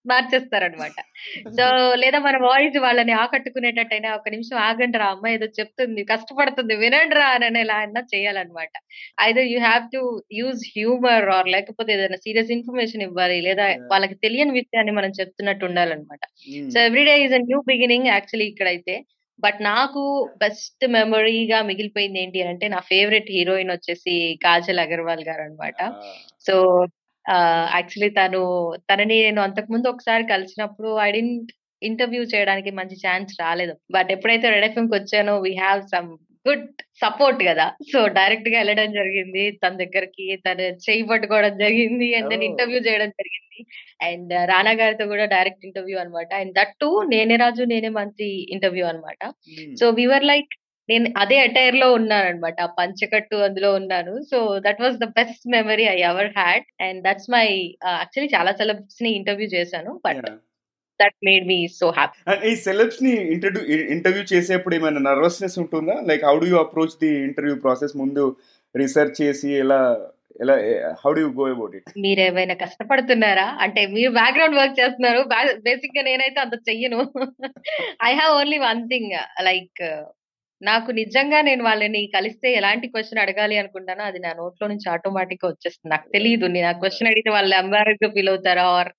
మార్చేస్తారన్నమాట. 0.07 0.97
సో 1.57 1.65
లేదా 2.03 2.19
మన 2.21 2.37
వాయిస్ 2.45 2.77
వాళ్ళని 2.85 3.13
ఆకట్టుకునేటట్టయినా 3.21 4.09
"ఒక్క 4.17 4.29
నిమిషం 4.35 4.57
ఆగండిరా! 4.65 5.07
ఆ 5.07 5.15
అమ్మాయి 5.15 5.37
ఏదో 5.39 5.49
చెప్తుంది. 5.59 6.03
కష్టపడుతుంది 6.11 6.75
వినండిరా" 6.83 7.27
అననేలా 7.37 7.77
అన్నా 7.85 8.03
చేయాలన్నమాట. 8.13 8.73
Either 9.23 9.49
you 9.53 9.61
have 9.67 9.85
to 9.95 10.03
use 10.39 10.63
humour 10.73 11.29
or 11.37 11.49
లేకపోతే 11.55 11.93
ఏదైనా 11.97 12.19
సీరియస్ 12.25 12.53
ఇన్ఫర్మేషన్ 12.57 13.05
ఇవ్వాలి. 13.09 13.39
లేదా! 13.49 13.65
వాళ్ళకి 13.93 14.17
తెలియని 14.25 14.55
విషయాన్ని 14.59 14.95
మనం 14.99 15.13
చెప్తున్నట్టు 15.21 15.67
ఉండాలన్నమాట. 15.71 16.23
So 16.67 16.79
hmm. 16.79 16.87
Every 16.89 17.05
day 17.11 17.17
is 17.25 17.35
a 17.35 17.45
new 17.47 17.61
beginning 17.71 18.09
actually 18.13 18.49
ఇక్కడైతే. 18.53 18.97
బట్ 19.39 19.61
నాకు 19.67 20.03
బెస్ట్ 20.43 20.85
మెమరీగా 20.93 21.59
మిగిలిపోయింది 21.69 22.19
ఏంటి 22.23 22.43
అనంటే 22.43 22.67
నా 22.71 22.81
ఫేవరెట్ 22.91 23.31
హీరోయిన్ 23.35 23.73
వచ్చేసి 23.75 24.15
'కాజల్ 24.43 24.83
అగర్వాల్' 24.85 25.25
గారన్నమాట. 25.29 25.79
ఆ! 25.93 26.13
సో 26.47 26.55
యాక్చువల్లీ 27.75 28.11
తను 28.17 28.41
తనని 28.89 29.17
నేను 29.23 29.41
అంతకుముందు 29.43 29.87
ఒకసారి 29.89 30.25
కలిసినప్పుడు 30.31 30.91
ఐ 31.01 31.11
డిడ్ంట్ 31.13 31.51
ఇంటర్వ్యూ 31.83 32.23
చేయడానికి 32.33 32.71
మంచి 32.79 32.97
ఛాన్స్ 33.05 33.33
రాలేదు. 33.41 33.75
బట్ 33.95 34.11
ఎప్పుడైతే 34.15 34.47
రెడ్ 34.55 34.67
ఎఫ్ఎంకి 34.69 34.95
వచ్చానో 34.99 35.35
we 35.45 35.53
have 35.59 35.83
some 35.93 36.11
good 36.47 36.65
support 37.01 37.41
గదా! 37.49 37.67
సో 37.91 37.99
డైరెక్ట్‌గా 38.17 38.57
ఎళ్ళడం 38.63 38.89
జరిగింది 38.97 39.45
తన 39.63 39.75
దగ్గరికి. 39.83 40.27
తను 40.47 40.65
చెయ్యి 40.87 41.05
పట్టుకోవడం 41.11 41.55
జరిగింది. 41.63 42.09
And 42.17 42.31
then! 42.33 42.45
ఇంటర్వ్యూ 42.49 42.81
చేయడం 42.87 43.11
జరిగింది. 43.19 43.61
అండ్ 44.03 44.33
రానా 44.51 44.73
గారితో 44.81 45.07
కూడా 45.13 45.27
డైరెక్ట్ 45.35 45.67
ఇంటర్వ్యూ 45.69 45.99
అన్నమాట. 46.03 46.31
And 46.41 46.53
that 46.59 46.75
too 46.83 46.91
'Nene 47.11 47.37
Raju 47.45 47.65
Nene 47.73 47.91
మంత్రి' 47.99 48.31
ఇంటర్వ్యూ 48.57 48.87
అన్నమాట. 48.91 49.21
హ్మ్. 49.51 49.73
సో 49.81 49.89
వి 49.99 50.07
వర్ 50.13 50.27
లైక్ 50.33 50.53
నేను 50.89 51.07
అదే 51.17 51.37
అటైర్‌లో 51.43 51.89
ఉన్నానన్నమాట. 51.95 52.57
ఆ 52.63 52.71
పంచెకట్టు 52.79 53.37
అందులో 53.47 53.69
ఉన్నాను. 53.81 54.15
So 54.31 54.39
that 54.65 54.81
was 54.83 54.97
the 54.99 55.09
best 55.19 55.45
memory 55.55 55.85
I 55.89 55.99
ever 56.09 56.31
had. 56.39 56.67
And 56.87 57.01
that's 57.07 57.29
my 57.35 57.47
actually 57.95 58.31
చాలా 58.37 58.53
సెలబ్రిటీస్‌ని 58.61 59.13
ఇంటర్వ్యూ 59.21 59.49
చేశాను. 59.57 59.93
But! 60.07 60.25
That 61.01 61.19
made 61.29 61.47
me 61.51 61.59
so 61.79 61.89
happy. 61.97 62.19
And 62.31 62.45
ఈ 62.49 62.55
ఇంట్రడ్యూ 63.35 63.63
ఇ 63.75 63.79
ఇంటర్వ్యూ 63.97 64.25
చేసేప్పుడు 64.33 64.77
ఏమైనా 64.79 65.03
నర్వస్‌నెస్ 65.09 65.59
ఉంటుందా? 65.65 65.97
Like 66.11 66.25
how 66.29 66.37
do 66.43 66.49
you 66.53 66.59
approach 66.65 66.97
the 67.03 67.13
interview 67.29 67.57
process 67.65 67.95
ముందు 68.03 68.25
రిసర్చ్ 68.75 69.17
చేసి 69.23 69.51
ఎలా 69.65 69.81
ఎలా 70.43 70.55
how 71.03 71.11
do 71.15 71.21
you 71.21 71.31
go 71.39 71.47
about 71.53 71.75
it? 71.81 71.91
మీరేమైనా 72.03 72.55
కష్టపడుతున్నారా? 72.63 73.47
అంటే 73.65 73.81
మీరు 73.95 74.11
బ్యాక్‌గ్రౌండ్ 74.19 74.59
వర్క్ 74.59 74.79
చేస్తున్నారు. 74.81 75.21
బా 75.33 75.39
బేసిక్‌గా 75.67 76.03
నేనైతే 76.09 76.41
అంత 76.45 76.57
చెయ్యను. 76.69 77.01
I 78.03 78.13
have 78.21 78.33
only 78.41 78.59
one 78.67 78.83
thing 78.91 79.13
like 79.49 79.83
నాకు 80.63 80.91
నిజంగా 80.93 81.39
నేను 81.43 81.63
వాళ్ళని 81.65 82.01
కలిస్తే 82.15 82.49
ఎలాంటి 82.55 82.87
క్వెషన్ 82.89 83.21
అడగాలి 83.23 83.57
అనుకుంటానో 83.59 84.03
అది 84.05 84.19
నా 84.19 84.31
నోట్లో 84.33 84.67
నుంచి 84.69 84.87
ఆటోమేటిక్‌గా 84.93 85.49
వచ్చేస్తుంది. 85.49 85.91
నాకు. 85.95 86.07
తెలీదు. 86.17 86.47
నేను 86.55 86.67
ఆ 86.67 86.75
రైట్. 86.75 87.11
అడిగితే 87.11 87.31
వాళ్ళు 87.37 87.55
ఎంబారస్డ్‌గా 87.57 88.11
ఫీల్ 88.17 88.31
అవుతారా? 88.33 88.65
ఆర్ 88.77 88.91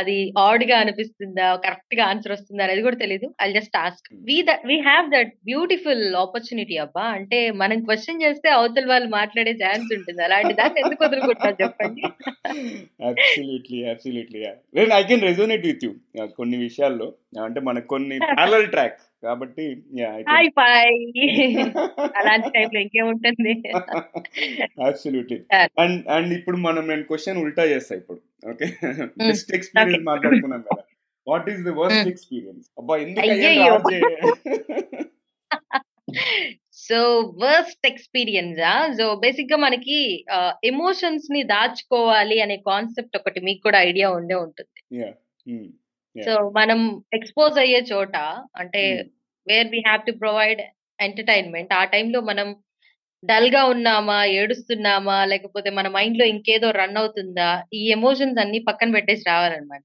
అది 0.00 0.16
ఆడ్గా 0.44 0.76
అనిపిస్తుందా 0.82 1.46
కరెక్ట్గా 1.64 2.04
ఆన్సర్ 2.10 2.34
వస్తుందా 2.34 2.64
అనేది 2.66 2.82
కూడా 2.86 2.98
తెలియదు 3.02 3.28
I 3.46 3.48
just 3.56 3.76
ask 3.84 4.08
we 4.30 4.36
we 4.70 4.76
have 4.88 5.06
that 5.14 5.32
beautiful 5.50 6.04
opportunity 6.24 6.76
అబ్బా. 6.84 7.04
అంటే 7.18 7.38
మనం 7.62 7.78
క్వశ్చన్ 7.88 8.22
చేస్తే 8.24 8.48
అవతల 8.58 8.86
వాళ్ళు 8.92 9.08
మాట్లాడే 9.18 9.54
ఛాన్స్ 9.64 9.88
ఉంటుంది. 9.98 10.20
అలాంటి 10.28 10.52
దాన్ని 10.60 10.82
ఎందుకు 10.84 11.04
వదులుకుంటారు 11.06 11.56
చెప్పండి? 11.62 12.02
అబ్సల్యూట్లీ 13.10 13.80
అబ్సల్యూట్లీ 13.94 14.42
నేను 14.78 14.92
I 15.00 15.02
can 15.10 15.26
resonate 15.30 15.66
with 15.70 15.84
you 15.88 15.92
కొన్ని 16.38 16.58
విషయాల్లో. 16.66 17.08
అంటే 17.46 17.60
మనకు 17.68 17.88
కొన్ని 17.94 18.16
ప్యారల్ 18.30 18.70
ట్రాక్ 18.74 19.00
కాబట్టి 19.26 19.64
అలాంటి 22.18 22.48
టైంలో 22.56 22.78
ఇంకేముంటుంది? 22.84 23.52
అబ్సల్యూట్లీ 24.88 25.38
అండ్ 25.82 25.98
అండ్ 26.16 26.32
ఇప్పుడు 26.38 26.58
మనం 26.66 26.82
నేను 26.92 27.04
క్వశ్చన్ 27.10 27.40
ఉల్టా 27.44 27.64
చేస్తా 27.72 27.94
ఇప్పుడు. 28.00 28.20
ఓకే? 28.50 28.66
బెస్ట్ 29.20 29.52
ఎక్స్పీరియన్స్ 29.58 30.04
మాట్లాడుకున్నాం 30.10 30.62
కదా. 30.68 30.82
What 31.26 31.46
is 31.52 31.62
the 31.68 31.74
worst 31.82 32.08
experience? 32.12 32.66
అబ్బా 32.78 32.94
ఎందుకు 32.96 33.20
సో 36.86 36.98
వర్స్ట్ 37.42 37.86
ఎక్స్పీరియన్స్? 37.90 38.60
సో 38.98 39.04
బేసిక్గా 39.22 39.56
మనకి 39.56 39.98
ఎమోషన్స్ని 40.70 41.42
దాచుకోవాలి 41.52 42.36
అనే 42.44 42.56
కాన్సెప్ట్ 42.70 43.16
ఒకటి 43.16 43.40
మీకు 43.40 43.62
కూడా 43.62 43.78
ఐడియా 43.90 44.08
ఉండే 44.10 44.36
ఉంటుంది. 44.46 44.80
సో 46.16 46.32
మనం 46.58 46.80
ఎక్స్పోజ్ 47.12 47.56
అయ్యే 47.64 47.80
చోట 47.92 48.16
అంటే 48.62 48.82
where 49.46 49.68
we 49.68 49.80
have 49.86 50.02
to 50.06 50.12
provide 50.24 50.60
entertainment 51.00 51.72
ఆ 51.72 51.84
టైంలో 51.84 52.20
మనం 52.30 52.48
డల్గా 53.24 53.62
ఉన్నామా 53.64 54.18
ఏడుస్తున్నామా 54.34 55.16
లేకపోతే 55.24 55.68
మన 55.70 55.88
మైండ్లో 55.88 56.24
ఇంకేదో 56.26 56.68
రన్ 56.72 56.96
అవుతుందా 56.96 57.48
ఈ 57.74 57.82
ఎమోషన్స్ 57.90 58.40
అన్ని 58.40 58.58
పక్కన 58.68 58.90
పెట్టేసి 58.92 59.24
రావాలన్నమాట. 59.26 59.84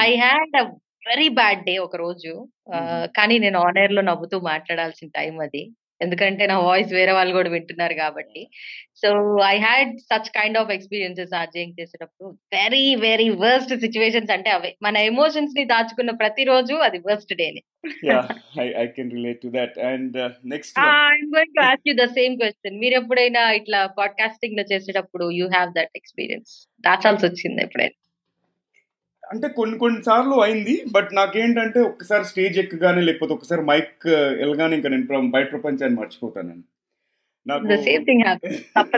I 0.00 0.10
had 0.16 0.54
a 0.56 0.64
very 1.08 1.28
bad 1.38 1.60
day 1.64 1.74
ఒక 1.78 1.96
రోజు 1.96 2.32
కానీ 3.16 3.34
నేను 3.38 3.58
ఆన్ 3.58 3.78
ఎయిర్లో 3.78 4.02
నవ్వుతూ 4.02 4.36
మాట్లాడాల్సిన 4.44 5.08
టైం 5.14 5.34
అది 5.40 5.62
ఎందుకంటే 6.00 6.46
నా 6.46 6.58
వాయిస్ 6.58 6.92
వేరే 6.92 7.12
వాళ్ళు 7.12 7.32
కూడా 7.34 7.50
వింటున్నారు 7.50 7.94
కాబట్టి. 7.94 8.42
So 8.96 9.08
I 9.46 9.58
had 9.58 9.98
such 9.98 10.28
kind 10.28 10.58
of 10.58 10.70
experiences 10.70 11.34
RJing 11.34 11.80
చేసేటప్పుడు. 11.80 12.28
వెరీ 12.56 12.94
వెరీ 12.94 13.28
వర్స్ట్ 13.28 13.74
సిచ్యువేషన్స్ 13.80 14.30
అంటే 14.30 14.50
అవే. 14.50 14.76
మన 14.82 14.96
ఎమోషన్స్ని 14.96 15.64
దాచుకున్న 15.64 16.10
ప్రతి 16.10 16.44
రోజు 16.44 16.74
అది 16.74 16.98
వర్స్ట్ 16.98 17.34
డేనే 17.34 17.62
I 18.76 18.86
can 18.86 19.10
relate 19.10 19.42
to 19.42 19.48
that 19.48 19.78
and 19.90 20.16
next 20.46 20.78
I'm 20.78 21.30
going 21.36 21.54
to 21.54 21.60
ask 21.60 21.88
you 21.88 21.94
the 21.94 22.06
same 22.18 22.36
question 22.36 22.78
మీరు 22.78 22.94
ఎప్పుడైనా 22.94 23.50
ఇట్లా 23.52 23.86
పాడ్కాస్టింగ్లో 23.98 24.64
చేసేటప్పుడు 24.72 25.30
యూ 25.30 25.48
హ్యావ్ 25.48 25.72
దట్ 25.72 25.94
ఎక్స్పీరియన్స్ 25.94 26.52
దాచాల్సి 26.84 27.26
వచ్చింది 27.26 27.62
ఎప్పుడైనా? 27.62 27.96
అంటే 29.30 29.48
కొన్ని 29.48 29.78
కొన్ని 29.78 30.02
సార్లు 30.02 30.36
అయింది 30.40 30.84
బట్ 30.92 31.14
నాకేంటంటే 31.14 31.80
ఒక్కసారి 31.80 32.24
స్టేజ్ 32.24 32.58
ఎక్కగానే 32.58 33.00
లేకపోతే 33.00 33.32
ఒకసారి 33.32 33.62
మైక్ 33.62 34.06
వెళ్ళగానే 34.40 34.76
ఇంకా 34.76 34.88
నేను 34.88 35.30
బయట 35.30 35.50
ప్రపంచాన్ని 35.50 36.00
మర్చిపోతాను 36.00 36.62
నాకు 37.46 37.66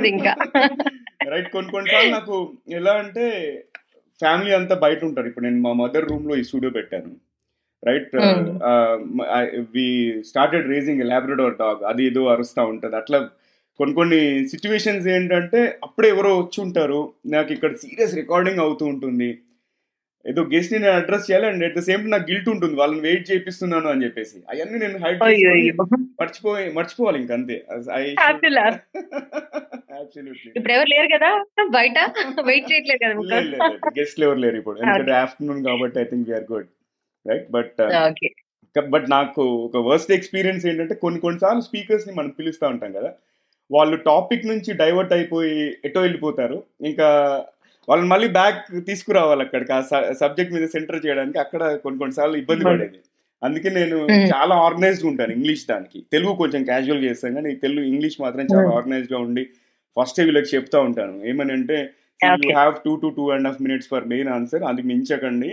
ఇంకా. 0.07 0.35
రైట్ 1.29 1.51
కొన్ని 1.51 1.71
కొన్నిసార్లు 1.71 2.11
నాకు 2.11 2.53
ఎలా 2.69 2.93
అంటే 2.93 3.25
ఫ్యామిలీ 4.21 4.53
అంతా 4.53 4.75
బయట 4.75 5.05
ఉంటారు. 5.05 5.27
ఇప్పుడు 5.27 5.45
నేను 5.45 5.61
మా 5.61 5.73
మదర్ 5.73 6.09
రూమ్లో 6.09 6.37
ఈ 6.37 6.43
స్టూడియో 6.43 6.71
పెట్టాను. 6.71 7.11
Right 7.87 8.17
we 9.75 10.23
started 10.23 10.69
raising 10.69 11.03
Labrador 11.03 11.57
dog 11.57 11.83
అది 11.83 12.07
ఏదో 12.07 12.27
అరుస్తూ 12.27 12.65
ఉంటుంది. 12.65 12.97
అట్లా 12.97 13.29
కొన్ని 13.79 13.95
కొన్ని 13.95 14.49
సిచ్యువేషన్స్ 14.49 15.09
ఏంటంటే 15.09 15.79
అప్పుడే 15.85 16.09
ఎవరో 16.09 16.39
వచ్చి 16.39 16.63
ఉంటారు. 16.63 17.13
నాకు 17.27 17.53
ఇక్కడ 17.53 17.75
సీరియస్ 17.75 18.15
రికార్డింగ్ 18.15 18.59
అవుతూ 18.59 18.87
ఉంటుంది. 18.87 19.39
ఏదో 20.27 20.43
గెస్ట్ని 20.43 20.79
నేను 20.79 20.93
అడ్రస్ 20.93 21.31
చేయాలి 21.31 21.47
అండ్ 21.47 21.65
అట్ 21.65 21.77
ద 21.77 21.81
సేమ్ 21.81 22.11
నాకు 22.11 22.31
గిల్ట్ 22.31 22.49
ఉంటుంది. 22.49 22.75
వాళ్ళని 22.75 23.01
వెయిట్ 23.01 23.31
చేపిస్తున్నాను 23.31 23.89
అని 23.89 24.05
చెప్పేసి. 24.05 24.39
అవన్నీ 24.51 24.79
నేను 24.79 24.99
హైట్ 24.99 25.23
మర్చిపోయి 26.21 26.73
మర్చిపోవాలి 26.73 27.21
ఇంక 27.21 27.33
అంతే. 27.33 27.65
ఇప్పుడు 30.57 30.73
ఎవరు 30.73 30.89
లేరు 30.89 31.09
కదా? 31.19 31.45
బయట? 31.71 31.99
వెయిట్ 32.45 32.73
చేయట్లేదు 32.73 33.01
కదా 33.05 33.69
గెస్ట్ 33.99 34.21
ఎవరు 34.21 34.39
లేరు 34.39 34.57
ఇప్పుడు. 34.57 34.79
ఎందుకంటే 34.79 35.13
ఆఫ్టర్నూన్ 35.13 35.65
కాబట్టి 35.65 36.01
I 36.01 36.05
think 36.05 36.29
we're 36.29 36.53
good 36.53 36.69
right 37.29 37.51
but 37.51 37.81
but 38.89 39.11
నాకు 39.11 39.43
ఒక 39.43 39.77
వర్స్ట్ 39.77 40.13
ఎక్స్పీరియన్స్ 40.13 40.67
ఏంటంటే 40.67 40.95
కొన్ని 40.95 41.21
కొన్నిసార్లు 41.21 41.61
స్పీకర్స్ని 41.61 42.15
మనం 42.15 42.29
పిలుస్తూ 42.29 42.67
ఉంటాం 42.67 42.93
కదా. 42.93 43.13
వాళ్ళు 43.71 43.97
టాపిక్ 43.97 44.47
నుంచి 44.47 44.75
డైవర్ట్ 44.75 45.13
అయిపోయి 45.13 45.77
ఎటో 45.85 46.01
వెళ్ళిపోతారు. 46.01 46.63
ఇంకా 46.81 47.09
వాళ్ళని 47.89 48.09
మళ్ళీ 48.09 48.29
బ్యాక్ 48.29 48.87
తీసుకురావాలి 48.87 49.43
అక్కడికి. 49.43 49.73
ఆ 49.73 49.81
సబ్జెక్ట్ 50.13 50.55
మీద 50.55 50.67
సెంటర్ 50.67 51.07
చేయడానికి 51.07 51.39
అక్కడ 51.39 51.63
కొన్ని 51.77 51.99
కొన్నిసార్లు 51.99 52.37
ఇబ్బంది 52.37 52.65
పడేది. 52.65 52.99
అందుకే 53.43 53.69
నేను 53.71 53.97
చాలా 54.35 54.55
ఆర్గనైజ్డ్ 54.55 55.07
ఉంటాను 55.07 55.33
ఇంగ్లీష్ 55.33 55.67
దానికి. 55.71 56.05
తెలుగు 56.13 56.33
కొంచెం 56.35 56.65
క్యాజువల్ 56.65 57.05
చేస్తాను 57.05 57.35
కానీ 57.35 57.55
తెలుగు 57.55 57.87
ఇంగ్లీష్ 57.87 58.21
మాత్రం 58.21 58.47
చాలా 58.55 58.71
ఆర్గనైజ్డ్గా 58.77 59.19
ఉండి 59.19 59.45
ఫస్ట్ 60.01 60.21
వీళ్ళకి 60.21 60.57
చెప్తా 60.57 60.81
ఉంటాను. 60.81 61.25
ఏమని 61.25 61.53
అంటే 61.53 61.91
you 62.45 62.53
have 62.53 62.75
two 62.85 62.97
to 62.97 63.09
two 63.17 63.31
and 63.31 63.47
half 63.47 63.63
minutes 63.63 63.89
for 63.89 64.07
main 64.09 64.29
answer 64.29 64.63
అది 64.63 64.83
మించకండి. 64.83 65.51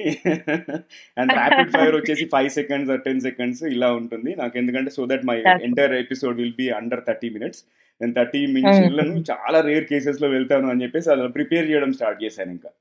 అండ్ 1.19 1.31
ర్యాపిడ్ 1.31 1.71
ఫైర్ 1.71 1.95
వచ్చేసి 1.95 2.25
ఫైవ్ 2.25 2.49
సెకండ్స్ 2.49 3.03
టెన్ 3.03 3.21
సెకండ్స్ 3.21 3.63
ఇలా 3.63 3.91
ఉంటుంది. 3.91 4.35
నాకు 4.35 4.57
ఎందుకంటే 4.57 4.91
so 4.91 5.05
that 5.05 5.25
my 5.25 5.37
entire 5.63 5.93
episode 5.93 6.37
will 6.37 6.57
be 6.57 6.69
under 6.69 7.03
thirty 7.07 7.29
minutes 7.29 7.63
నేను 8.01 8.13
థర్టీ 8.17 8.39
మినిట్స్ 8.55 8.81
వెళ్ళను 8.85 9.17
చాలా 9.31 9.59
రేర్ 9.67 9.85
కేసెస్లో 9.91 10.27
వెళ్తాను 10.35 10.69
అని 10.71 10.83
చెప్పేసి 10.85 11.09
అలా 11.13 11.27
ప్రిపేర్ 11.37 11.69
చేయడం 11.71 11.91
స్టార్ట్ 11.97 12.23
చేశాను 12.23 12.51
ఇంకా. 12.57 12.71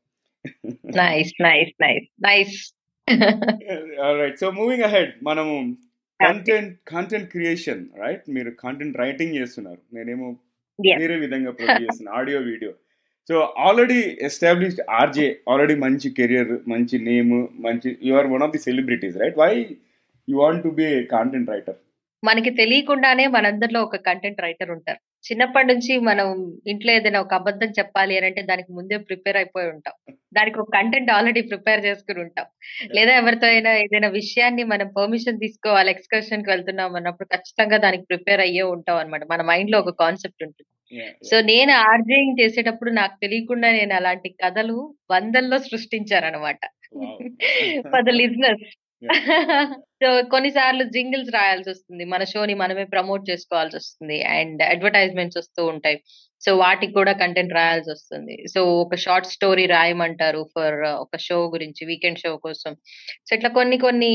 Nice 1.03 1.35
nice 1.49 1.73
nice 1.85 2.07
nice. 2.29 2.57
Right 4.21 4.39
so 4.43 4.49
moving 4.61 4.87
ahead 4.89 5.13
మనము 5.29 5.55
కంటెంట్ 6.21 6.75
కంటెంట్ 6.93 7.29
క్రియేషన్ 7.35 7.83
రైట్ 8.03 8.25
మీరు 8.37 8.51
కంటెంట్ 8.65 8.99
రైటింగ్ 9.05 9.37
చేస్తున్నారు. 9.39 9.81
నేనేమో 9.97 10.29
వేరే 10.79 11.17
విధంగా 11.25 11.51
ప్రొడ్యూస్ 11.59 11.85
చేస్తున్నాను 11.87 12.17
audio 12.21 12.39
video 12.51 12.73
so 13.29 13.37
already 13.67 13.99
established 14.29 14.83
RJ 15.01 15.29
already 15.51 15.75
మంచి 15.85 16.09
కెరియర్ 16.19 16.51
మంచి 16.73 16.97
నేమ్ 17.11 17.31
మంచి 17.67 17.91
you 18.09 18.15
are 18.21 18.29
one 18.35 18.45
of 18.47 18.53
the 18.57 18.61
celebrities 18.69 19.17
right 19.23 19.39
why 19.43 19.53
you 20.29 20.37
want 20.43 20.63
to 20.67 20.71
be 20.81 20.89
content 21.15 21.51
writer 21.55 21.79
మనకి 22.25 22.51
తెలియకుండానే 22.51 23.27
మనందరిలో 23.27 23.83
ఒక 23.83 23.97
కంటెంట్ 23.97 24.41
రైటర్ 24.41 24.71
ఉంటారు. 24.71 25.01
చిన్నప్పటి 25.29 25.67
నుంచి 25.67 25.99
మనం 25.99 26.27
ఇంట్లో 26.67 26.93
ఏదైనా 26.93 27.21
ఒక 27.21 27.35
అబద్ధం 27.35 27.71
చెప్పాలి 27.79 28.17
అని 28.19 28.27
అంటే 28.27 28.43
దానికి 28.43 28.73
ముందే 28.73 28.97
ప్రిపేర్ 28.97 29.37
అయిపోయి 29.37 29.69
ఉంటాం. 29.69 29.95
దానికి 30.35 30.61
ఒక 30.61 30.71
కంటెంట్ 30.75 31.11
ఆల్రెడీ 31.11 31.41
ప్రిపేర్ 31.41 31.85
చేసుకుని 31.85 32.21
ఉంటాం. 32.21 32.47
లేదా 32.97 33.13
ఎవరితో 33.13 33.47
అయినా 33.47 33.73
ఏదైనా 33.77 34.09
విషయాన్ని 34.09 34.65
మనం 34.65 34.89
పర్మిషన్ 34.89 35.41
తీసుకోవాలి 35.41 35.91
ఎక్స్కర్షన్కి 35.91 36.51
వెళ్తున్నాం 36.51 36.95
అన్నప్పుడు 36.95 37.29
ఖచ్చితంగా 37.37 37.77
దానికి 37.77 38.05
ప్రిపేర్ 38.05 38.41
అయ్యే 38.41 38.63
ఉంటాం 38.63 38.97
అనమాట 38.97 39.25
మన 39.33 39.43
మైండ్లో 39.43 39.79
ఒక 39.79 39.95
కాన్సెప్ట్ 40.05 40.45
ఉంటుంది. 40.45 40.71
సో 41.31 41.41
నేను 41.41 41.73
ఆర్జేయింగ్ 41.91 42.41
చేసేటప్పుడు 42.41 42.91
నాకు 42.91 43.15
తెలియకుండా 43.23 43.69
నేను 43.73 43.95
అలాంటి 43.95 44.29
కథలు 44.45 44.95
వందల్లో 45.11 45.59
సృష్టించారనమాట 45.59 46.61
ఫర్ 47.93 48.05
ద 48.05 48.13
లిజినెస్ 48.23 48.67
సో 49.05 49.11
కొన్నిసార్లు 50.35 50.85
జింగిల్స్ 50.95 51.31
రాయాల్సి 51.35 51.69
వస్తుంది. 51.71 52.05
మన 52.05 52.23
షోని 52.25 52.55
మనమే 52.55 52.85
ప్రమోట్ 52.95 53.25
చేసుకోవాల్సి 53.31 53.77
వస్తుంది. 53.77 54.17
అండ్ 54.35 54.61
అడ్వర్టైజ్మెంట్స్ 54.65 55.39
వస్తూ 55.39 55.63
ఉంటాయి. 55.67 55.97
సో 56.43 56.51
వాటికి 56.57 56.93
కూడా 56.93 57.13
కంటెంట్ 57.13 57.55
రాయాల్సి 57.55 57.91
వస్తుంది. 57.91 58.35
సో 58.55 58.61
ఒక 58.81 58.97
షార్ట్ 59.05 59.29
స్టోరీ 59.35 59.65
రాయమంటారు 59.67 60.43
ఫర్ 60.55 60.77
ఒక 61.05 61.19
షో 61.27 61.39
గురించి 61.55 61.83
వీకెండ్ 61.87 62.23
షో 62.25 62.33
కోసం. 62.47 62.73
సో 63.27 63.31
ఇట్లా 63.37 63.51
కొన్ని 63.51 63.79
కొన్ని 63.79 64.13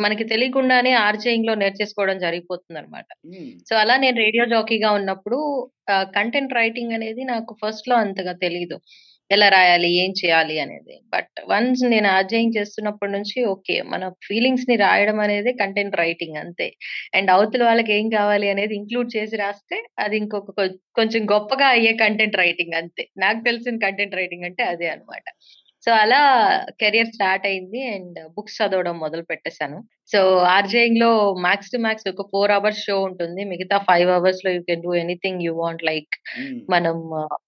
మనకి 0.00 0.24
తెలియకుండానే 0.24 0.92
ఆర్జేయింగ్లో 1.06 1.54
నేర్చేసుకోవడం 1.54 2.18
జరిగిపోతుంది 2.18 2.80
అనమాట 2.80 3.08
సో 3.68 3.74
అలా 3.76 3.96
నేను 3.96 4.18
రేడియో 4.24 4.46
జాకీగా 4.54 4.92
ఉన్నప్పుడు 4.92 5.40
కంటెంట్ 6.16 6.54
రైటింగ్ 6.54 6.92
అనేది 6.92 7.22
నాకు 7.24 7.52
ఫస్ట్లో 7.62 7.96
అంతగా 7.96 8.32
తెలియదు 8.42 8.78
ఎలా 9.30 9.48
రాయాలి 9.48 9.88
ఏం 10.02 10.10
చేయాలి 10.20 10.54
అనేది. 10.60 10.94
బట్ 11.14 11.32
వన్స్ 11.50 11.82
నేను 11.92 12.08
ఆర్జయింగ్ 12.08 12.56
చేస్తున్నప్పటి 12.56 13.12
నుంచి 13.12 13.38
ఓకే 13.46 13.76
మన 13.88 14.10
ఫీలింగ్స్ని 14.26 14.76
రాయడం 14.84 15.18
అనేది 15.20 15.52
కంటెంట్ 15.60 15.96
రైటింగ్ 16.02 16.38
అంతే. 16.42 16.68
అండ్ 17.14 17.30
అవతల 17.30 17.62
వాళ్ళకి 17.64 17.92
ఏం 17.98 18.06
కావాలి 18.10 18.48
అనేది 18.50 18.74
ఇంక్లూడ్ 18.80 19.10
చేసి 19.16 19.36
రాస్తే 19.36 19.76
అది 19.98 20.16
ఇంకొక 20.22 20.54
కొంచెం 20.96 21.22
గొప్పగా 21.32 21.66
అయ్యే 21.68 21.92
కంటెంట్ 22.02 22.38
రైటింగ్ 22.42 22.76
అంతే. 22.82 23.04
నాకు 23.18 23.40
తెలిసిన 23.48 23.76
కంటెంట్ 23.86 24.18
రైటింగ్ 24.20 24.46
అంటే 24.50 24.64
అదే 24.72 24.88
అనమాట 24.88 25.26
సో 25.84 25.90
అలా 26.02 26.20
కెరియర్ 26.80 27.12
స్టార్ట్ 27.14 27.46
అయింది 27.46 27.80
అండ్ 27.94 28.16
బుక్స్ 28.36 28.56
చదవడం 28.62 28.98
మొదలు 28.98 29.22
పెట్టేశాను. 29.22 29.78
సో 30.12 30.20
ఆర్జేయింగ్లో 30.38 31.10
మ్యాక్స్ 31.46 31.70
టు 31.72 31.76
మ్యాక్స్ 31.76 32.08
ఒక 32.12 32.24
ఫోర్ 32.32 32.52
అవర్స్ 32.56 32.82
షో 32.86 32.96
ఉంటుంది. 33.08 33.44
మిగతా 33.44 33.78
ఫైవ్ 33.78 34.10
అవర్స్లో 34.10 34.50
you 34.50 34.62
can 34.68 34.82
do 34.86 34.94
anything 34.94 35.42
you 35.42 35.54
want 35.54 35.84
like 35.84 36.16
మనం 36.74 36.96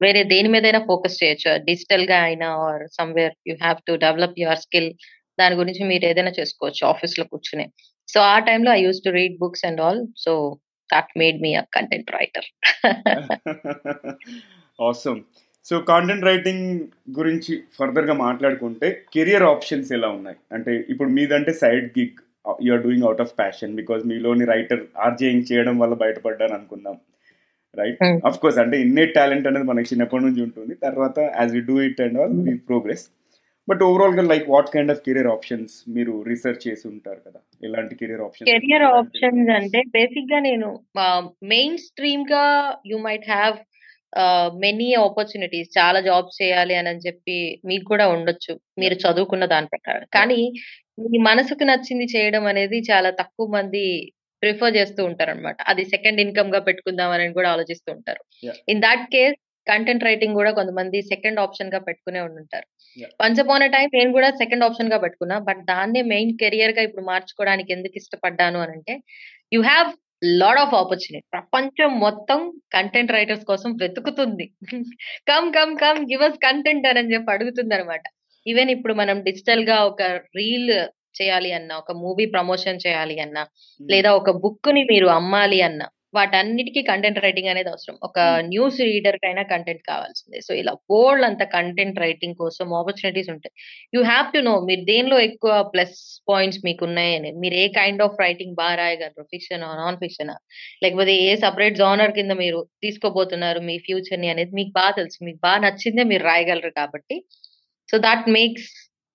వేరే 0.02 0.22
దేని 0.24 0.48
మీదైనా 0.48 0.80
ఫోకస్ 0.90 1.18
చేయొచ్చు. 1.22 1.50
డిజిటల్గా 1.70 2.18
అయినా 2.28 2.50
or 2.66 2.84
somewhere 2.98 3.34
you 3.48 3.56
have 3.64 3.80
to 3.88 3.94
develop 4.06 4.40
your 4.44 4.62
skill 4.66 4.90
దాని 5.38 5.54
గురించి 5.54 5.84
మీరు 5.84 6.04
ఏదైనా 6.04 6.30
చేసుకోవచ్చు 6.30 6.82
ఆఫీస్లో 6.92 7.24
కూర్చుని. 7.24 7.66
సో 8.08 8.20
ఆ 8.20 8.38
టైంలో 8.38 8.70
I 8.72 8.80
use 8.86 9.04
to 9.04 9.10
read 9.10 9.36
books 9.44 9.66
and 9.70 9.80
all 9.80 10.00
so 10.24 10.32
that 10.90 11.12
made 11.18 11.38
me 11.40 11.52
a 11.54 11.64
content 11.78 12.10
writer 12.18 12.48
so 15.66 15.76
content 15.90 16.26
writing 16.30 16.66
గురించి 17.18 17.54
ఫర్దర్గా 17.76 18.14
మాట్లాడుకుంటే 18.26 18.88
కెరియర్ 19.14 19.46
ఆప్షన్స్ 19.52 19.90
ఎలా 19.98 20.08
ఉన్నాయి? 20.16 20.38
అంటే 20.56 20.72
ఇప్పుడు 20.92 21.10
మీదంటే 21.18 21.52
side 21.62 21.86
gig 21.98 22.18
or 22.48 22.82
doing 22.86 23.06
out 23.08 23.22
of 23.24 23.32
passion 23.40 23.76
because 23.80 24.02
మీలోని 24.12 24.44
రైటర్ 24.54 24.82
ఆర్జేయింగ్ 25.06 25.48
చేయడం 25.50 25.76
వల్ల 25.82 25.96
బయటపడ్డాను 26.04 26.54
అనుకుందాం 26.58 26.96
రైట్. 27.74 27.98
అఫ్ 28.28 28.38
కోర్స్ 28.42 28.60
అంటే 28.64 28.76
ఇన్నేట్ 28.84 29.16
టాలెంట్ 29.18 29.48
అనేది 29.48 29.66
మనకి 29.70 29.90
చిన్నప్పటి 29.92 30.24
నుంచి 30.26 30.40
ఉంటుంది. 30.46 30.74
తర్వాత 30.86 31.18
as 31.40 31.52
we 31.56 31.62
do 31.70 31.76
it 31.88 32.00
and 32.06 32.18
all 32.22 32.36
we 32.46 32.54
progress 32.70 33.04
but 33.68 33.82
ఓవరాల్గా 33.88 34.22
like 34.30 34.46
what 34.52 34.70
kind 34.74 34.92
of 34.94 35.02
career 35.06 35.28
options 35.34 35.74
మీరు 35.96 36.12
రీసెర్చ్ 36.30 36.62
చేసి 36.66 36.84
ఉంటారు 36.92 37.20
కదా? 37.26 37.40
ఎలాంటి 37.66 37.94
కెరియర్ 38.00 38.22
ఆప్షన్స్ 38.26 38.48
కెరియర్ 38.50 38.84
ఆప్షన్స్ 38.96 39.50
అంటే 39.58 39.80
బేసిక్గా 39.96 40.38
నేను 40.48 40.68
main 41.52 41.76
స్ట్రీమ్గా 41.86 42.44
you 42.92 42.98
might 43.06 43.28
have 43.34 43.56
many 44.62 44.94
opportunities 44.94 45.70
చాలా 45.78 46.00
జాబ్స్ 46.00 46.42
చేయాలి 46.42 46.74
అని 46.74 46.88
అని 46.88 47.04
చెప్పి 47.06 47.36
మీకు 47.66 47.84
కూడా 47.84 48.06
ఉండొచ్చు. 48.08 48.54
మీరు 48.78 48.96
చదువుకున్న 49.04 49.44
దాని 49.46 49.66
ప్రకారం. 49.66 50.06
కానీ 50.12 50.40
మీ 51.12 51.18
మనసుకు 51.30 51.64
నచ్చింది 51.64 52.06
చేయడం 52.16 52.46
అనేది 52.46 52.80
చాలా 52.90 53.10
తక్కువ 53.20 53.46
మంది 53.56 53.84
ప్రిఫర్ 54.42 54.76
చేస్తూ 54.76 55.00
ఉంటారు 55.04 55.30
అనమాట 55.30 55.56
అది 55.70 55.82
సెకండ్ 55.84 56.20
ఇన్కమ్గా 56.20 56.60
పెట్టుకుందాం 56.68 57.10
అని 57.10 57.32
కూడా 57.38 57.48
ఆలోచిస్తూ 57.54 57.90
ఉంటారు. 57.96 58.22
In 58.72 58.82
that 58.86 59.04
case 59.14 59.38
content 59.66 60.04
writing 60.04 60.34
కూడా 60.34 60.50
కొంతమంది 60.58 60.98
సెకండ్ 61.02 61.40
ఆప్షన్గా 61.40 61.80
పెట్టుకునే. 61.88 62.20
వన్స్ 63.20 63.40
అపాన్ 63.40 63.64
టైం 63.74 63.88
నేను 63.98 64.12
కూడా 64.12 64.30
సెకండ్ 64.42 64.64
ఆప్షన్గా 64.64 64.98
పెట్టుకున్నా 64.98 65.38
బట్ 65.48 65.60
దాన్నే 65.72 66.02
మెయిన్ 66.02 66.32
కెరియర్గా 66.42 66.82
ఇప్పుడు 66.82 67.04
మార్చుకోవడానికి 67.04 67.72
ఎందుకు 67.72 67.96
ఇష్టపడ్డాను 67.96 68.60
అని 68.60 68.72
అంటే 68.72 68.94
you 69.54 69.60
have 69.62 69.90
lot 70.22 70.58
of 70.58 70.74
opportunity 70.74 71.26
ప్రపంచం 71.32 71.90
మొత్తం 71.98 72.40
కంటెంట్ 72.72 73.12
రైటర్స్ 73.12 73.44
కోసం 73.44 73.70
వెతుకుతుంది. 73.82 74.46
Come 75.30 75.48
come 75.52 75.74
come 75.76 76.00
give 76.10 76.22
us 76.22 76.38
content 76.42 76.88
అని 76.92 77.12
చెప్పి 77.14 77.32
అడుగుతుంది 77.32 77.74
అనమాట 77.74 78.04
ఈవెన్ 78.46 78.70
ఇప్పుడు 78.70 78.94
మనం 78.94 79.16
డిజిటల్గా 79.22 79.76
ఒక 79.84 80.02
రీల్ 80.36 80.72
చేయాలి 81.20 81.50
అన్నా 81.52 81.74
ఒక 81.78 81.92
మూవీ 82.02 82.26
ప్రమోషన్ 82.26 82.82
చేయాలి 82.86 83.16
అన్నా 83.20 83.42
లేదా 83.80 84.10
ఒక 84.12 84.30
బుక్ని 84.44 84.82
మీరు 84.84 85.08
అమ్మాలి 85.10 85.58
అన్న 85.62 85.82
వాటన్నిటికీ 86.14 86.82
కంటెంట్ 86.82 87.18
రైటింగ్ 87.18 87.48
అనేది 87.48 87.68
అవసరం. 87.68 87.96
ఒక. 88.02 88.18
న్యూస్ 88.52 88.80
రీడర్ 88.80 89.16
కైనా 89.16 89.42
కంటెంట్ 89.42 89.82
కావాల్సిందే. 89.88 90.40
సో 90.40 90.54
ఇలా 90.54 90.72
బోల్డ్ 90.90 91.24
అంత 91.24 91.42
కంటెంట్ 91.42 91.98
రైటింగ్ 91.98 92.34
కోసం 92.34 92.74
ఆపర్చునిటీస్ 92.74 93.30
ఉంటాయి. 93.30 93.54
యూ 93.94 94.02
హ్యావ్ 94.02 94.32
టు 94.34 94.38
నో 94.38 94.60
మీరు 94.60 94.80
దేనిలో 94.80 95.20
ఎక్కువ 95.20 95.52
ప్లస్ 95.74 96.22
పాయింట్స్ 96.28 96.60
మీకు 96.64 96.84
ఉన్నాయని 96.84 97.32
మీరు 97.32 97.54
ఏ 97.54 97.68
కైండ్ 97.68 98.02
ఆఫ్ 98.02 98.20
రైటింగ్ 98.20 98.54
బాగా 98.54 98.74
రాయగలరు? 98.74 99.26
ఫిక్షన్ 99.34 99.60
నాన్ 99.60 99.96
ఫిక్షన్ 99.96 100.34
లేకపోతే 100.82 101.14
ఏ 101.28 101.36
సపరేట్ 101.36 101.76
జానర్ 101.76 102.12
కింద 102.12 102.32
మీరు 102.44 102.66
తీసుకోబోతున్నారు 102.82 103.60
మీ 103.60 103.78
ఫ్యూచర్ని 103.78 104.28
అనేది 104.28 104.50
మీకు 104.60 104.70
బాగా 104.70 104.90
తెలుసు. 104.90 105.18
మీకు 105.24 105.40
బాగా 105.42 105.58
నచ్చిందే 105.58 106.02
మీరు 106.02 106.24
రాయగలరు 106.24 106.70
కాబట్టి. 106.70 107.24
So 107.90 107.98
that 107.98 108.28
makes 108.38 108.68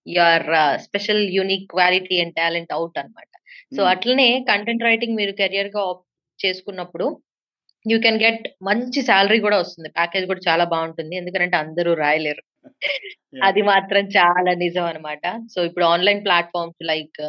your 0.08 0.44
special 0.86 1.22
unique 1.38 1.72
quality 1.72 2.20
and 2.22 2.36
talent 2.36 2.74
out 2.74 2.98
అన్నమాట. 3.00 3.32
సో 3.76 3.84
అట్లనే 3.84 4.46
కంటెంట్ 4.50 4.84
రైటింగ్ 4.84 5.16
మీరు 5.16 5.32
కెరియర్గా 5.32 5.82
చేసుకున్నప్పుడు 6.46 7.22
యూ 7.92 8.00
కెన్ 8.00 8.24
గెట్ 8.24 8.48
మంచి 8.64 9.02
శాలరీ 9.02 9.40
కూడా 9.40 9.58
వస్తుంది. 9.58 9.90
ప్యాకేజ్ 9.90 10.26
కూడా 10.26 10.40
చాలా 10.48 10.64
బాగుంటుంది. 10.64 11.16
ఎందుకంటే 11.16 11.58
అందరూ 11.58 11.94
రాయలేరు. 11.94 12.44
అది 13.44 13.62
మాత్రం 13.62 14.08
చాలా 14.08 14.54
నిజం 14.54 14.84
అన్నమాట. 14.84 15.48
సో 15.56 15.66
ఇప్పుడు 15.66 15.86
ఆన్లైన్ 15.86 16.26
ప్లాట్ఫామ్స్ 16.26 16.86
లైక్ 16.86 17.22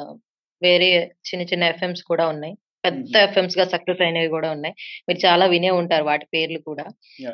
వేరే 0.62 1.10
చిన్న 1.26 1.46
చిన్న 1.46 1.64
ఎఫ్ఎంస్ 1.64 2.02
కూడా 2.02 2.28
ఉన్నాయి. 2.28 2.54
పెద్ద. 2.84 3.16
ఎఫ్ఎంస్గా 3.16 3.64
సక్సెస్ 3.64 4.02
అయినవి 4.02 4.28
కూడా 4.28 4.50
ఉన్నాయి. 4.50 4.74
మీరు 5.08 5.26
చాలా 5.26 5.46
వినే 5.46 5.70
ఉంటారు 5.70 6.04
వాటి 6.04 6.26
పేర్లు 6.34 6.58
కూడా. 6.58 6.84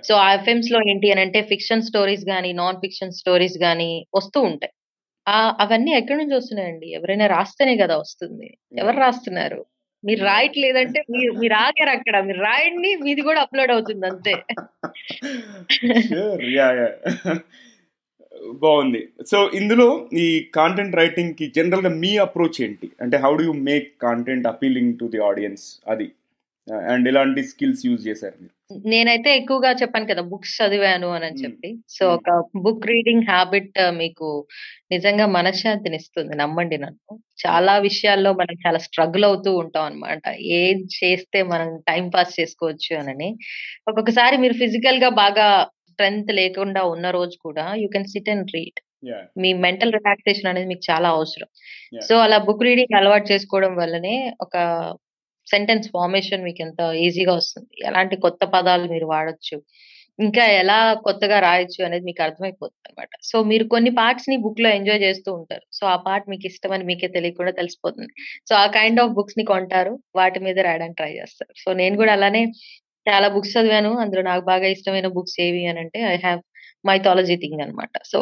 సో 0.05 0.15
ఆ 0.15 0.35
ఎఫ్ఎంస్లో 0.35 0.81
ఏంటి 0.91 1.13
అని 1.13 1.21
అంటే 1.21 1.43
ఫిక్షన్ 1.43 1.83
స్టోరీస్ 1.83 2.25
గానీ 2.29 2.53
నాన్ 2.53 2.77
ఫిక్షన్ 2.77 3.13
స్టోరీస్ 3.13 3.59
గానీ 3.59 4.07
వస్తూ 4.15 4.41
ఉంటాయి. 4.41 4.73
ఆ 5.29 5.57
అవన్నీ 5.61 5.93
ఎక్కడి 5.93 6.19
నుంచి 6.19 6.37
వస్తున్నాయండి? 6.37 6.93
ఎవరైనా 6.93 7.27
రాస్తేనే 7.27 7.77
కదా 7.77 7.97
వస్తుంది. 7.99 8.59
ఎవరు 8.79 8.97
రాస్తున్నారు? 8.97 9.65
మీరు 10.05 10.25
రాయట్లేదంటే 10.25 11.05
మీరు 11.11 11.33
మీరు 11.33 11.55
ఆగారు 11.55 11.91
అక్కడ. 11.91 12.25
మీరు 12.25 12.41
రాయండి 12.41 12.97
మీది 13.05 13.21
కూడా 13.21 13.41
అప్లోడ్ 13.41 13.71
అవుతుంది 13.71 14.07
అంతే. 14.07 14.35
బాగుంది. 18.55 19.09
సో 19.31 19.51
ఇందులో 19.55 20.09
ఈ 20.13 20.49
కాంటెంట్ 20.55 20.97
రైటింగ్కి 20.97 21.53
జనరల్గా 21.57 21.91
మీ 21.91 22.17
అప్రోచ్ 22.17 22.63
ఏంటి? 22.63 22.91
అంటే 23.01 23.17
how 23.17 23.37
do 23.37 23.43
you 23.43 23.53
make 23.53 24.01
content 24.03 24.47
appealing 24.47 24.99
to 24.99 25.05
the 25.05 25.19
audience 25.25 25.81
అది. 25.89 26.09
అండ్ 26.71 27.09
ఎలాంటి 27.09 27.43
స్కిల్స్ 27.43 27.87
యూజ్ 27.87 28.09
చేశారు 28.09 28.35
మీరు. 28.43 28.89
నేనైతే 28.89 29.37
ఎక్కువగా 29.37 29.73
చెప్పాను 29.73 30.07
కదా 30.07 30.23
బుక్స్ 30.23 30.63
చదివాను 30.63 31.09
అని. 31.09 31.27
చెప్పి. 31.27 31.77
సో. 31.89 32.15
ఒక 32.15 32.45
బుక్ 32.57 32.87
రీడింగ్ 32.87 33.23
హ్యాబిట్ 33.31 33.73
మీకు 33.91 34.47
నిజంగా 34.91 35.27
మనశ్శాంతిని 35.27 35.97
ఇస్తుంది. 35.97 36.37
నమ్మండి 36.37 36.79
నన్ను. 36.79 37.19
చాలా 37.47 37.79
విషయాల్లో 37.79 38.33
మనం 38.33 38.57
చాలా 38.67 38.79
స్ట్రగుల్ 38.79 39.25
అవుతూ 39.25 39.57
ఉంటాం 39.57 39.85
అన్నమాట. 39.85 40.23
ఏం 40.41 40.87
చేస్తే 41.05 41.43
మనం 41.43 41.81
టైం 41.89 42.09
పాస్ 42.09 42.41
చేసుకోవచ్చు 42.41 42.99
అని. 42.99 43.37
ఒక్కొక్కసారి 43.89 44.37
మీరు 44.37 44.53
ఫిజికల్గా 44.53 45.09
బాగా 45.09 45.67
స్ట్రెంగ్త్ 45.91 46.33
లేకుండా 46.33 46.83
ఉన్న 46.83 47.11
రోజు 47.11 47.39
కూడా 47.41 47.75
you 47.75 47.89
can 47.89 48.05
sit 48.05 48.31
and 48.31 48.51
read. 48.55 48.81
Me 49.39 49.53
mental 49.53 49.93
relaxation 49.93 50.47
అనేది 50.47 50.67
మీకు 50.67 50.93
చాలా 50.93 51.09
అవసరం. 51.09 51.47
సో 52.01 52.19
అలా 52.19 52.39
బుక్ 52.39 52.63
రీడింగ్ 52.63 52.97
అలవాటు 52.97 53.33
చేసుకోవడం 53.33 53.77
వల్లనే 53.77 54.37
ఒక 54.41 54.57
సెంటెన్స్ 55.53 55.89
ఫార్మేషన్ 55.95 56.45
మీకు 56.49 56.61
ఎంత 56.63 56.81
ఈజీగా 57.07 57.35
వస్తుంది. 57.35 57.71
ఎలాంటి 57.87 58.17
కొత్త 58.17 58.45
పదాలు 58.55 58.87
మీరు 58.95 59.07
వాడొచ్చు. 59.07 59.57
ఇంకా 60.19 60.45
ఎలా 60.63 60.79
కొత్తగా 61.05 61.37
రాయొచ్చు 61.41 61.81
అనేది 61.85 62.05
మీకు 62.05 62.23
అర్థమైపోతుంది 62.23 62.89
అనమాట 62.89 63.09
సో 63.23 63.37
మీరు 63.43 63.65
కొన్ని 63.65 63.91
పార్ట్స్ని 63.91 64.37
బుక్లో 64.37 64.69
ఎంజాయ్ 64.71 65.01
చేస్తూ 65.03 65.31
ఉంటారు. 65.35 65.65
సో 65.73 65.87
ఆ 65.87 65.97
పార్ట్ 66.07 66.27
మీకు 66.31 66.47
ఇష్టం 66.47 66.73
అని 66.73 66.85
మీకే 66.85 67.09
తెలియకుండా 67.09 67.53
తెలిసిపోతుంది. 67.53 68.13
సో 68.49 68.55
ఆ 68.55 68.67
కైండ్ 68.67 69.01
ఆఫ్ 69.01 69.15
బుక్స్ని 69.19 69.45
కొంటారు. 69.45 69.93
వాటి 70.17 70.41
మీద 70.41 70.59
రాయడానికి 70.59 70.97
ట్రై 70.97 71.13
చేస్తారు. 71.13 71.53
సో 71.65 71.73
నేను 71.73 71.97
కూడా 71.97 72.13
అలానే 72.13 72.43
చాలా 73.07 73.29
బుక్స్ 73.29 73.55
చదివాను. 73.57 73.93
అందులో 73.99 74.23
నాకు 74.23 74.45
బాగా 74.45 74.67
ఇష్టమైన 74.67 75.09
బుక్స్ 75.17 75.39
ఏవి 75.47 75.63
అని 75.67 75.81
అంటే 75.81 76.01
ఐ 76.15 76.17
హ్యావ్ 76.17 76.41
మైథాలజీ 76.87 77.37
థింగ్ 77.37 77.61
అన్నమాట. 77.61 77.95
సో 78.13 78.19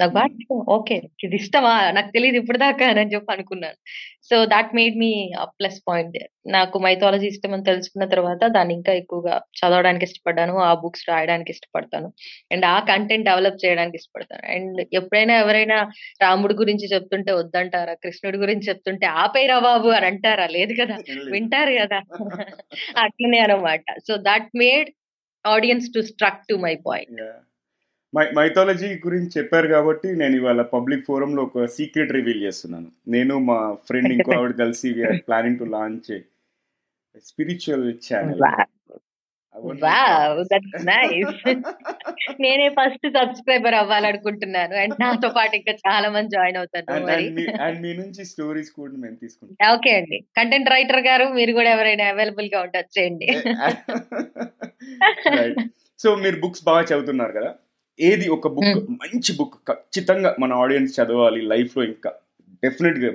నాకు 0.00 0.12
బాగా 0.12 0.28
ఇష్టం. 0.40 0.64
ఓకే. 0.68 1.02
ఇది 1.24 1.36
ఇష్టమా? 1.36 1.90
నాకు 1.90 2.10
తెలియదు 2.10 2.36
ఇప్పుడు 2.36 2.58
దాకా 2.58 2.86
అని 2.86 3.14
చెప్పి 3.14 3.32
అనుకున్నాను. 3.32 3.78
So 4.22 4.44
that 4.44 4.74
made 4.74 4.98
me 4.98 5.32
plus 5.44 5.80
point 5.88 6.18
నాకు 6.46 6.78
మైథాలజీ 6.78 7.26
ఇష్టం 7.26 7.52
అని 7.52 7.64
తెలుసుకున్న 7.64 8.08
తర్వాత 8.08 8.44
దాన్ని 8.46 8.74
ఇంకా 8.74 8.92
ఎక్కువగా 8.92 9.40
చదవడానికి 9.58 10.04
ఇష్టపడ్డాను 10.04 10.58
ఆ 10.58 10.74
బుక్స్ 10.74 11.08
రాయడానికి 11.08 11.50
ఇష్టపడతాను. 11.50 12.12
అండ్ 12.52 12.64
ఆ 12.64 12.80
కంటెంట్ 12.80 13.24
డెవలప్ 13.24 13.64
చేయడానికి 13.64 13.96
ఇష్టపడతాను. 13.96 14.52
అండ్ 14.52 14.86
ఎప్పుడైనా 14.92 15.34
ఎవరైనా 15.34 15.78
రాముడి 16.22 16.54
గురించి 16.54 16.86
చెప్తుంటే 16.86 17.32
వద్దంటారా? 17.32 17.94
కృష్ణుడి 17.94 18.38
గురించి 18.38 18.68
చెప్తుంటే 18.68 19.06
ఆపేరా 19.06 19.58
బాబు 19.58 19.88
అని 19.88 20.06
అంటారా? 20.06 20.46
లేదు 20.46 20.74
కదా? 20.80 20.96
వింటారు 21.30 21.72
కదా? 21.80 22.00
అట్లనే 22.98 23.38
అనమాట 23.38 23.84
so 24.08 24.16
that 24.16 24.50
made 24.56 24.90
audience 25.46 25.88
to 25.94 26.00
struck 26.00 26.42
to 26.48 26.54
my 26.54 26.74
point 26.86 27.22
mythology 28.14 29.00
గురించి 29.06 29.38
చెప్పారు 29.38 29.66
కాబట్టి 29.66 30.12
నేను 30.12 30.36
ఇవాళ 30.36 30.62
పబ్లిక్ 30.62 31.06
ఫోరం 31.06 31.36
లో 31.36 31.42
ఒక 31.42 31.66
సీక్రెట్ 31.66 32.12
రివీల్ 32.12 32.42
చేస్తున్నాను. 32.42 32.92
నేను 33.08 33.38
మా 33.38 33.76
ఫ్రెండ్ 33.88 34.12
ఇంకో 34.12 34.38
ఆవిడ 34.38 34.52
కలిసి 34.52 34.92
we're 34.92 35.28
planning 35.28 35.58
to 35.58 35.64
launch 35.64 36.20
spiritual 37.26 37.94
channel. 38.06 38.42
నేనే 42.40 42.68
ఫస్ట్ 42.68 43.08
సబ్స్క్రైబర్ 43.08 43.74
అవ్వాలనుకుంటున్నాను 43.74 44.74
అండ్ 44.74 44.94
నాతో 45.00 45.28
పాటు 45.28 45.56
ఇంకా 45.56 45.76
చాలా 45.88 46.10
మంది 46.10 46.28
జాయిన్ 46.28 46.56
అవుతారు 46.56 47.06
అండ్ 47.66 47.80
మీ 47.80 47.94
నుంచి 47.94 48.24
స్టోరీస్ 48.24 48.70
కూడా 48.70 48.92
మేము 48.96 49.14
తీసుకుంటాం. 49.14 49.74
ఓకే 49.74 49.90
అండి. 49.90 50.24
కంటెంట్ 50.36 50.70
రైటర్ 50.70 51.00
గారు 51.00 51.28
మీరు 51.28 51.52
కూడా 51.52 51.70
ఎవరైనా 51.70 52.08
అవైలబుల్గా 52.08 52.62
వచ్చేయండి. 52.62 53.26
రైట్ 55.40 55.60
సో 55.98 56.16
మీరు 56.16 56.40
బుక్స్ 56.40 56.64
బాగా 56.64 56.82
చదువుతున్నారు 56.82 57.32
కదా? 57.32 57.54
ఏది 57.98 58.26
ఒక 58.36 58.48
బుక్. 58.56 58.70
మంచి 59.02 59.32
బుక్ 59.38 59.56
ఖచ్చితంగా 59.70 60.30
మన 60.42 60.52
ఆడియన్స్ 60.62 60.96
చదవాలి 60.98 61.40
లైఫ్లో 61.52 61.82
ఇంకా 61.92 62.10
డెఫినెట్గా. 62.62 63.10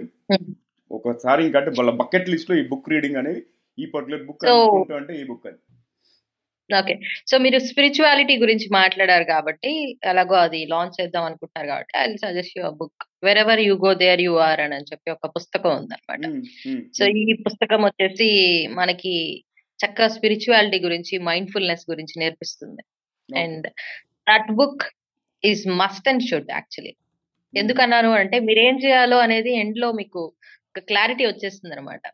ఒకసారి 0.91 1.41
ఇంకా 1.45 1.59
అంటే 1.61 1.71
వాళ్ళ 1.79 1.91
బకెట్ 2.01 2.31
లిస్ట్లో 2.33 2.55
ఈ 2.57 2.65
బుక్ 2.71 2.91
రీడింగ్ 2.93 3.19
అనేది 3.21 3.41
ఈ 3.77 3.85
పర్టికులర్ 3.93 4.25
బుక్ 4.27 4.43
అంటే 4.99 5.13
ఈ 5.21 5.25
బుక్ 5.31 5.47
అది 5.49 5.59
ఓకే 6.69 6.93
సో 7.29 7.35
మీరు 7.37 7.57
స్పిరిచువాలిటీ 7.67 8.35
గురించి 8.43 8.67
మాట్లాడారు 8.71 9.25
కాబట్టి 9.31 9.71
ఎలాగో 10.11 10.35
అది 10.45 10.59
లాంచ్ 10.71 10.95
చేద్దాం 10.99 11.25
అనుకుంటున్నారు 11.27 11.67
కాబట్టి 11.71 11.93
I 11.97 12.05
suggest 12.23 12.55
your 12.59 12.77
book 12.79 13.03
wherever 13.43 13.61
you 13.67 13.73
go 13.83 13.91
there 14.03 14.21
you 14.21 14.33
are 14.47 14.61
అని 14.67 14.87
చెప్పి 14.91 15.09
ఒక 15.11 15.29
పుస్తకం 15.35 15.71
ఉందన్నమాట 15.79 16.23
సో. 16.97 17.03
ఈ 17.23 17.35
పుస్తకం 17.45 17.81
వచ్చేసి 17.85 18.29
మనకి 18.79 19.13
చక్కగా 19.79 20.07
స్పిరిచువాలిటీ 20.07 20.79
గురించి 20.79 21.15
మైండ్ఫుల్నెస్ 21.29 21.85
గురించి 21.91 22.15
నేర్పిస్తుంది. 22.21 22.83
And 23.29 23.67
that 24.27 24.49
book 24.59 24.83
is 25.43 25.63
must 25.81 26.07
and 26.07 26.25
should 26.29 26.51
actually. 26.51 26.93
ఎందుకన్నాను 27.53 28.09
అంటే 28.21 28.37
మీరు 28.47 28.59
ఏం 28.59 28.75
చేయాలో 28.83 29.17
అనేది 29.25 29.51
ఎండ్లో 29.59 29.89
మీకు 29.99 30.21
క్లారిటీ 30.87 31.25
వచ్చేస్తుంది 31.27 31.75
అనమాట 31.75 32.05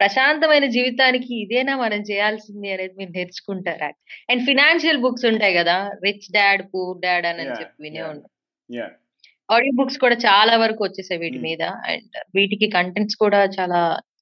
ప్రశాంతమైన 0.00 0.66
జీవితానికి 0.74 1.32
ఇదేనా 1.42 1.72
మనం 1.76 2.00
చేయాల్సింది 2.10 2.68
అనేది 2.74 2.94
మీరు 2.98 3.12
నేర్చుకుంటారు 3.16 3.88
అండ్ 4.30 4.42
ఫినాన్షియల్ 4.48 5.02
బుక్స్ 5.04 5.26
ఉంటాయి 5.30 5.54
కదా 5.58 5.76
రిచ్ 6.04 6.28
డాడ్ 6.36 6.62
పూర్ 6.72 6.96
డాడ్ 7.02 7.26
అని 7.30 7.46
చెప్పి 7.60 7.76
వినే. 7.84 8.02
ఉంటాం 8.12 8.30
ఆడియో 9.48 9.72
బుక్స్ 9.78 9.98
కూడా 9.98 10.16
చాలా 10.26 10.54
వరకు 10.62 10.80
వచ్చేసాయి 10.84 11.20
వీటి 11.22 11.38
Hmm. 11.38 11.46
మీద 11.46 11.62
అండ్ 11.90 12.16
వీటికి 12.36 12.66
కంటెంట్స్ 12.74 13.16
కూడా 13.22 13.40
చాలా 13.54 13.78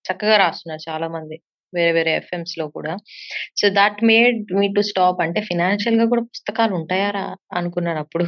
చక్కగా 0.08 0.36
రాస్తున్నారు 0.42 0.82
చాలా 0.88 1.06
మంది 1.16 1.36
వేరే 1.74 1.92
వేరే 1.92 2.16
ఎఫ్ఎంస్లో 2.16 2.68
కూడా. 2.68 2.96
So 3.56 3.68
that 3.68 4.04
made 4.04 4.52
me 4.52 4.68
to 4.68 4.80
stop 4.80 5.20
అంటే 5.22 5.40
ఫినాన్షియల్గా 5.40 6.04
కూడా 6.04 6.22
పుస్తకాలు 6.22 6.74
ఉంటాయారా 6.74 7.36
అనుకున్నాను 7.52 7.98
అప్పుడు. 7.98 8.24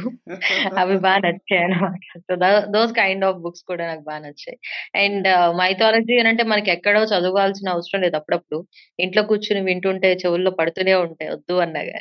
అవి 0.77 0.97
బాగా 0.97 1.17
నచ్చాయి 1.17 1.63
అనమాట 1.63 2.19
so 2.19 2.35
those 2.71 2.93
kind 2.93 3.25
of 3.25 3.37
books 3.37 3.63
కూడా 3.67 3.87
నాకు 3.87 4.01
బాగా 4.01 4.19
నచ్చాయి. 4.19 4.57
అండ్ 5.03 5.27
మైథాలజీ 5.57 6.13
uh, 6.13 6.19
అని 6.19 6.29
అంటే 6.29 6.43
మనకి 6.43 6.71
ఎక్కడో 6.71 7.03
చదవాల్సిన 7.03 7.69
అవసరం 7.69 8.01
లేదు 8.01 8.15
అప్పుడప్పుడు. 8.15 8.67
ఇంట్లో 8.99 9.23
కూర్చుని 9.23 9.61
వింటుంటే 9.61 10.13
చెవుల్లో 10.13 10.51
పడుతూనే 10.51 10.93
ఉంటాయి 10.93 11.31
వద్దు 11.31 11.53
అన్నగా 11.53 11.99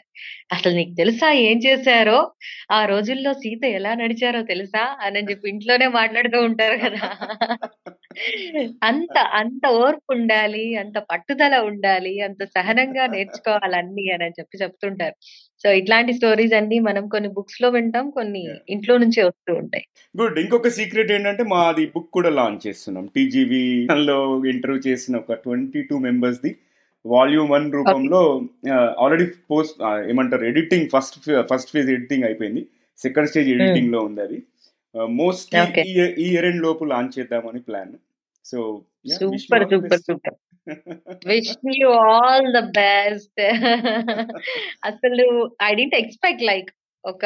అసలు 0.52 0.74
నీకు 0.74 0.94
తెలుసా 0.94 1.32
ఏం 1.32 1.58
చేశారో? 1.66 2.30
ఆ 2.72 2.84
రోజుల్లో 2.84 3.32
సీత 3.32 3.64
ఎలా 3.64 3.94
నడిచారో 3.94 4.42
తెలుసా? 4.42 4.96
అని 5.00 5.30
చెప్పి 5.30 5.50
ఇంట్లోనే 5.50 5.86
మాట్లాడుతూ 5.86 6.40
ఉంటారు 6.42 6.78
కదా. 6.78 7.08
అంత 8.82 9.18
అంత 9.18 9.66
ఓర్పు 9.68 10.12
ఉండాలి 10.12 10.76
అంత 10.76 10.98
పట్టుదల 10.98 11.56
ఉండాలి 11.56 12.20
అంత 12.20 12.44
సహనంగా 12.44 13.06
నేర్చుకోవాలి 13.06 13.76
అన్ని 13.76 14.10
అని 14.10 14.24
చెప్పి 14.24 14.58
చెప్తుంటారు. 14.62 15.14
సో 15.62 15.72
ఇట్లాంటి 15.72 16.12
స్టోరీస్ 16.12 16.54
అన్ని 16.54 16.78
మనం 16.78 17.08
కొన్ని 17.08 17.28
బుక్స్లో 17.28 17.68
వింటాం 17.68 18.10
కొన్ని. 18.10 18.48
ఇంట్లో 18.68 18.98
నుంచే 18.98 19.22
వస్తూ 19.22 19.54
ఉంటాయి. 19.54 19.84
గుడ్. 20.20 20.38
ఇంకొక 20.38 20.68
సీక్రెట్ 20.68 21.12
ఏంటంటే 21.12 21.42
మాది 21.42 21.86
బుక్ 21.86 22.10
కూడా 22.10 22.30
లాంచ్ 22.30 22.66
చేస్తున్నాం. 22.66 23.08
టీజీవీ 23.16 23.86
లో 23.92 24.44
ఇంటర్వ్యూ 24.44 24.82
చేసిన 24.86 25.16
ఒక 25.16 25.32
twenty 25.32 25.82
two 25.82 25.98
members 25.98 26.40
the 26.40 26.56
volume 27.06 27.50
one 27.50 27.72
రూపంలో 27.72 28.42
ఆల్రెడీ 28.72 29.26
పోస్ట్ 29.50 30.08
ఏమంటారు 30.08 30.44
editing 30.44 30.88
first 30.88 31.46
first 31.50 31.70
phase 31.72 31.90
editing 31.90 32.24
అయిపోయింది. 32.24 32.66
సెకండ్ 32.98 33.28
స్టేజ్ 33.28 33.48
ఎడిటింగ్లో 33.48 34.00
ఉంది 34.00 34.20
అది. 34.20 34.42
మోస్ట్లీ. 35.08 35.82
ఈ 35.90 35.92
ఈ 36.18 36.32
ఇయర్ 36.32 36.44
ఎండ్ 36.44 36.62
లోపు 36.62 36.84
లాంచ్ 36.84 37.18
చేద్దామని 37.18 37.60
plan. 37.60 37.92
So 38.48 38.58
super 39.12 39.64
super 39.70 40.02
super 40.02 40.36
wish 41.26 41.52
you 41.74 41.90
all 42.08 42.48
the 42.52 42.60
best 42.78 43.40
అసలు 44.90 45.26
ఐ 45.62 45.70
డింట్ 45.74 45.94
ఎక్స్పెక్ట్ 45.94 46.44
లైక్ 46.44 46.70
ఒక 47.04 47.24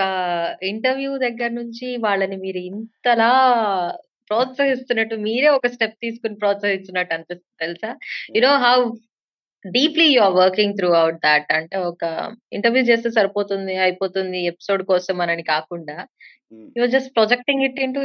ఇంటర్వ్యూ 0.65 1.13
దగ్గర 1.19 1.51
నుంచి 1.53 1.87
వాళ్ళని 1.99 2.37
మీరు 2.37 2.61
ఇంతలా 2.71 3.31
ప్రోత్సహిస్తున్నట్టు 4.31 5.15
మీరే 5.25 5.49
ఒక 5.49 5.67
స్టెప్ 5.67 5.97
తీసుకుని 6.03 6.37
ప్రోత్సహిస్తున్నట్టు 6.37 7.15
అనిపిస్తుంది 7.15 7.59
తెలుసా? 7.61 7.91
You know 8.37 8.53
how 8.65 8.77
deeply 9.65 10.05
you 10.05 10.21
are 10.21 10.35
working 10.35 10.77
throughout 10.93 11.17
that. 11.17 11.53
అంటే 11.53 11.77
ఒక 11.77 12.05
ఇంటర్వ్యూ 12.53 12.83
చేస్తే 12.85 13.11
సరిపోతుంది 13.11 13.77
అయిపోతుంది 13.77 14.45
ఎపిసోడ్ 14.45 14.83
కోసం 14.83 15.21
అని 15.21 15.43
కాకుండా 15.43 16.07
your 16.77 16.91
just 16.91 17.17
projecting 17.17 17.63
it 17.63 17.81
into 17.81 18.01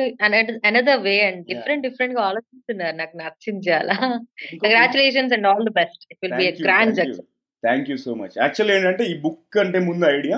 another 0.63 0.99
way 0.99 1.21
and 1.21 1.45
different 1.47 1.83
డిఫరెంట్గా 1.83 2.21
ఆలోచిస్తున్నారు 2.21 2.95
నాకు 2.95 3.17
నచ్చింది 3.17 3.69
చాలా. 3.69 3.95
Congratulations 4.63 5.33
and 5.33 5.47
all 5.47 5.63
the 5.63 5.69
best. 5.69 6.07
It 6.11 6.19
will 6.23 6.35
be 6.35 6.63
grand 6.63 6.95
thank 7.63 7.89
you 7.89 7.97
so 7.97 8.13
much. 8.13 8.31
Actual 8.37 8.71
ఏంటంటే 8.71 9.03
ఈ 9.03 9.17
బుక్ 9.17 9.57
అంటే 9.57 9.79
ముందు 9.79 10.05
idea 10.05 10.37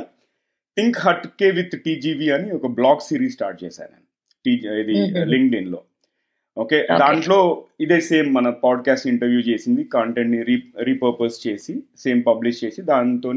think 0.77 0.97
hatke 1.39 1.51
with 1.51 1.84
TGV 1.84 2.29
అని 2.29 2.51
ఒక 2.51 2.67
బ్లాగ్ 2.67 2.99
సిరీస్ 2.99 3.34
స్టార్ట్ 3.34 3.63
చేశాను 3.63 3.97
టీ- 4.45 4.71
ఇది. 4.73 4.95
లింక్డ్ 5.25 5.55
ఇన్లో 5.55 5.79
ఓకే 6.57 6.88
దాంట్లో 6.99 7.67
ఇదే 7.79 8.01
సేమ్ 8.01 8.33
మన 8.33 8.49
పాడ్కాస్ట్ 8.49 9.07
ఇంటర్వ్యూ 9.07 9.39
చేసింది 9.39 9.83
కాంటెంట్ని 9.83 10.43
రీ 10.43 10.63
రీపర్పస్ 10.79 11.47
చేసి 11.47 11.83
సేమ్ 11.97 12.23
పబ్లిష్ 12.27 12.65
చేసి 12.65 12.81
దాంతో 12.81 13.31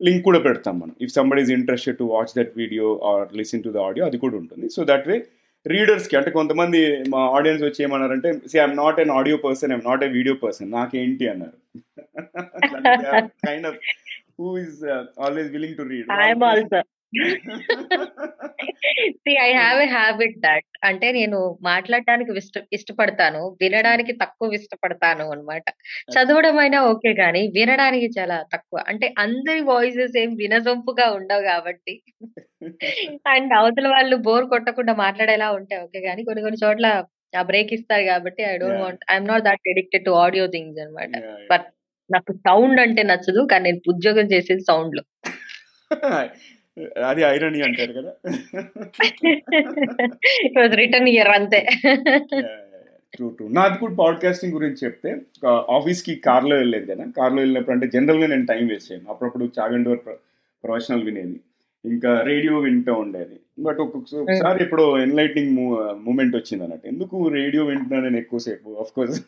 లింక్ 0.00 0.24
కూడా 0.24 0.38
పెడతాం 0.38 0.78
మనం. 0.78 0.94
If 1.00 1.10
somebody 1.10 1.42
is 1.42 1.50
interested 1.50 1.98
to 1.98 2.04
watch 2.04 2.38
that 2.38 2.52
video 2.56 3.00
or 3.04 3.36
listen 3.36 3.62
to 3.62 3.68
the 3.68 3.76
audio 3.76 4.06
అది 4.06 4.18
కూడా 4.18 4.36
ఉంటుంది. 4.36 4.68
సో 4.68 4.84
దట్ 4.84 5.08
వే 5.08 5.16
రీడర్స్కి 5.66 6.16
అంటే 6.16 6.30
కొంతమంది 6.30 7.02
మా 7.08 7.18
ఆడియన్స్ 7.18 7.62
వచ్చి 7.62 7.84
ఏమన్నారంటే 7.84 8.32
see 8.48 8.58
I'm 8.58 8.76
not 8.76 9.00
an 9.00 9.10
audio 9.10 9.36
person 9.36 9.72
I'm 9.72 9.88
not 9.88 10.04
a 10.04 10.08
video 10.08 10.34
person 10.34 10.72
నాకేంటి 10.72 11.28
అన్నారు. 11.28 11.56
Kind 13.46 13.66
of 13.66 13.76
who 14.40 14.58
is 14.58 14.84
always 15.20 15.50
willing 15.50 15.76
to 15.76 15.82
read 15.82 16.06
see 19.10 19.38
I 19.38 19.52
have 19.52 19.80
a 19.82 19.86
habit 19.86 20.38
that 20.38 20.64
అంటే 20.84 21.12
నేను 21.12 21.58
మాట్లాడడానికి 21.62 22.32
ఇష్ట 22.36 22.64
ఇష్టపడతాను 22.72 23.56
వినడానికి 23.60 24.12
తక్కువ 24.12 24.52
ఇష్టపడతాను 24.52 25.30
అన్నమాట. 25.30 25.62
చదవడం 26.10 26.58
అయినా 26.58 26.84
ఓకే 26.84 27.14
కానీ 27.14 27.52
వినడానికి 27.54 28.10
చాలా 28.18 28.44
తక్కువ. 28.54 28.84
అంటే 28.88 29.14
అందరి 29.18 29.60
వాయిసెస్ 29.60 30.18
ఏం 30.18 30.34
వినసొంపుగా 30.34 31.10
ఉండవు 31.10 31.42
కాబట్టి. 31.42 32.02
అండ్ 33.26 33.52
అవతల 33.52 33.88
వాళ్ళు 33.88 34.16
బోర్ 34.16 34.44
కొట్టకుండా 34.44 34.94
మాట్లాడేలా 34.94 35.50
ఉంటాయి 35.50 35.82
ఓకే 35.82 36.00
కానీ 36.00 36.24
కొన్ని 36.24 36.42
కొన్ని 36.42 36.66
చోట్ల 36.66 37.04
ఆ 37.38 37.42
బ్రేక్ 37.42 37.72
ఇస్తారు 37.72 38.02
కాబట్టి 38.02 38.42
I 38.42 38.56
don't. 38.56 38.80
Want 38.80 39.04
I'm 39.10 39.26
not 39.26 39.42
that 39.42 39.68
addicted 39.68 40.04
to 40.04 40.10
audio 40.10 40.46
things 40.46 40.80
అన్నమాట. 40.80 41.08
But- 41.52 41.72
నాకు 42.12 42.32
సౌండ్ 42.32 42.80
అంటే 42.80 43.02
నచ్చదు 43.02 43.48
కానీ 43.50 43.70
నేను 43.70 43.80
ఉద్యోగం 43.88 44.26
చేసేది 44.26 44.60
సౌండ్లో. 44.60 45.02
అది 47.06 47.22
ఐరనీ 47.22 47.60
అంటారు 47.60 47.92
కదా. 47.92 48.12
రిటర్న్ 50.74 51.08
ఇయర్ 51.08 51.28
అంతే. 51.28 51.66
ట్రూ 53.14 53.28
ట్రూ 53.28 53.48
నాది 53.48 53.78
కూడా 53.78 53.94
పాడ్కాస్టింగ్ 53.94 54.52
గురించి 54.52 54.76
చెప్తే 54.84 55.16
ఆఫీస్కి 55.46 56.14
కార్లో 56.14 56.56
వెళ్ళేది 56.56 56.86
కదా. 56.86 57.04
కార్లో 57.16 57.38
వెళ్ళినప్పుడు 57.38 57.74
అంటే 57.74 57.88
జనరల్గా 57.94 58.26
నేను 58.26 58.46
టైం 58.46 58.66
వేస్ట్ 58.66 58.92
చేయను. 58.92 59.10
అప్పుడప్పుడు 59.10 59.48
చాగండోర్ 59.60 59.98
ప్రొఫెషనల్ 60.06 61.04
వినేది. 61.04 61.40
ఇంకా 61.84 62.20
రేడియో 62.20 62.58
వింటూ 62.58 62.94
ఉండేది. 62.94 63.36
బట్ 63.62 63.78
ఒక్కొక్కసారి 63.78 64.62
ఎప్పుడో 64.62 65.02
ఎన్లైటింగ్ 65.02 65.56
మూమెంట్ 66.06 66.36
వచ్చింది 66.36 66.64
అన్నట్టు. 66.64 66.88
ఎందుకు 66.88 67.28
రేడియో 67.28 67.64
వింటున్నా 67.64 68.00
నేను 68.00 68.16
ఎక్కువసేపు? 68.16 68.76
Of 68.80 68.92
course 68.92 69.20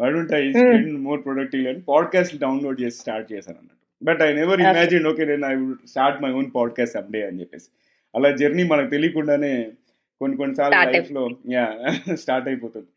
వాడుంటే 0.00 0.36
I 0.36 0.52
spend 0.52 0.98
more 0.98 1.24
productive 1.24 1.68
అని 1.68 1.80
పాడ్కాస్ట్ 1.80 2.38
డౌన్లోడ్ 2.38 2.80
చేసి 2.80 2.98
స్టార్ట్ 2.98 3.32
చేశాను 3.32 3.58
అన్నట్టు. 3.58 3.81
But 4.02 4.22
I 4.22 4.32
never. 4.32 4.60
Imagine 4.60 5.06
okay 5.06 5.24
నేను 5.24 5.46
I 5.46 5.54
would 5.54 5.88
start 5.88 6.22
my 6.22 6.30
own 6.30 6.50
podcast 6.56 6.96
అప్డే 6.96 7.26
అని 7.26 7.40
చెప్పేసి. 7.40 7.68
అలా 8.14 8.36
జర్నీ 8.36 8.62
మనకు 8.62 8.90
తెలియకుండానే 8.90 9.72
కొన్ని 10.20 10.36
కొన్నిసార్లు 10.36 10.76
Start 10.76 10.92
లైఫ్లో 10.92 11.28
యా 11.50 11.92
స్టార్ట్ 12.14 12.48
అయిపోతుంది. 12.48 12.88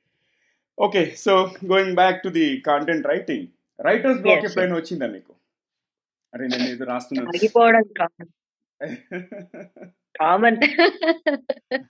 Okay 0.80 1.14
so 1.18 1.52
going 1.66 1.96
back 1.96 2.24
to 2.24 2.30
the 2.30 2.64
content 2.66 3.08
writing 3.08 3.48
writer's 3.80 4.22
block 4.22 4.46
ఎప్పుడైనా 4.46 4.76
వచ్చిందా 4.76 5.08
మీకు 5.08 5.34
అరే 6.34 6.48
నేను 6.48 6.64
ఇది 6.64 6.86
రాస్తున్నాను 6.86 7.32
common 10.20 10.58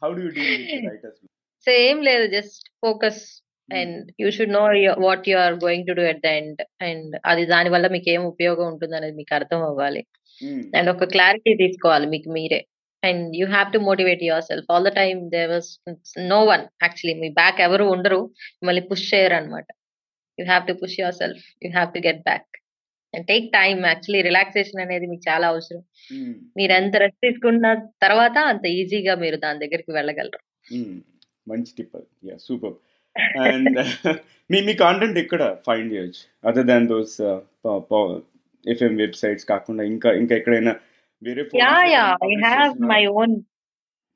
how 0.04 0.13
do 0.13 0.21
you 0.21 0.30
deal 0.30 0.63
with 0.63 0.86
writers 0.91 1.19
so 1.65 1.71
ఏం 1.71 2.01
లేదు 2.01 2.28
just 2.28 2.69
focus 2.69 3.44
and 3.69 4.12
you 4.21 4.28
should 4.36 4.56
know 4.60 4.63
what 5.08 5.25
you 5.30 5.38
are 5.38 5.56
going 5.65 5.88
to 5.88 5.93
do 5.99 6.04
at 6.12 6.21
the 6.25 6.32
end 6.39 6.62
and 6.88 7.13
అది 7.25 7.43
దాని 7.54 7.69
వల్ల 7.75 7.88
మీకు 7.95 8.10
ఏం 8.15 8.21
ఉపయోగం 8.34 8.65
ఉంటుంది 8.73 8.95
అనేది 8.95 9.15
మీకు 9.21 9.34
అర్థం 9.36 9.62
అవ్వాలి. 9.69 10.01
అండ్ 10.78 10.89
ఒక 10.93 11.06
క్లారిటీ 11.13 11.51
తీసుకోవాలి 11.63 12.08
మీకు 12.13 12.30
మీరే. 12.38 12.62
And 13.04 13.25
you 13.39 13.45
have 13.47 13.69
to 13.73 13.80
motivate 13.88 14.23
yourself 14.49 14.69
all 14.73 14.86
the 14.89 14.91
time 14.99 15.19
there 15.36 15.49
was 15.56 15.69
no 16.34 16.39
one 16.51 16.63
actually 16.86 17.15
me 17.23 17.30
back 17.41 17.60
ఎవరు 17.67 17.86
ఉండరు. 17.95 18.21
మిమ్మల్ని 18.60 18.84
పుష్ 18.91 19.08
చేయరు 19.13 19.36
అనమాట 19.39 19.67
you 20.38 20.45
have 20.45 20.63
to 20.69 20.75
push 20.84 20.99
yourself 21.21 21.43
you 21.65 21.71
have 21.78 21.91
to 21.95 22.01
get 22.08 22.21
back 22.30 22.49
and 23.13 23.28
take 23.28 23.45
time 23.51 23.80
actually 23.86 24.21
relaxation 24.30 24.82
అనేది 24.86 25.06
మీకు 25.12 25.23
చాలా 25.30 25.45
అవసరం. 25.47 25.84
మీరు 26.58 26.73
ఎంత 26.80 26.95
రెస్ట్ 27.04 27.21
తీసుకున్న 27.25 27.67
తర్వాత 28.06 28.38
అంత 28.51 28.65
ఈజీగా 28.80 29.15
మీరు 29.23 29.38
దాని 29.45 29.62
దగ్గరికి 29.63 29.91
వెళ్ళగలరు. 29.91 30.41
మంచి 31.47 31.71
టిప్ 31.78 31.95
అది. 31.99 32.10
యా 32.30 32.38
సూపర్ 32.47 32.75
అండ్ 33.45 33.78
మీ 34.49 34.58
మీ 34.62 34.73
కాంటెంట్ 34.75 35.17
ఎక్కడ 35.17 35.43
ఫైండ్ 35.67 35.93
చేయొచ్చు 35.93 36.23
other 36.47 36.67
than 36.67 36.88
those 36.89 37.15
FM 38.65 38.93
websites 38.97 39.45
కాకుండా 39.45 39.84
ఇంకా 39.86 40.10
ఇంకా 40.13 40.34
ఎక్కడైనా 40.36 40.73
వేరే 41.21 41.43
I 42.25 42.32
have? 42.45 42.73
My 42.93 43.04
own 43.15 43.36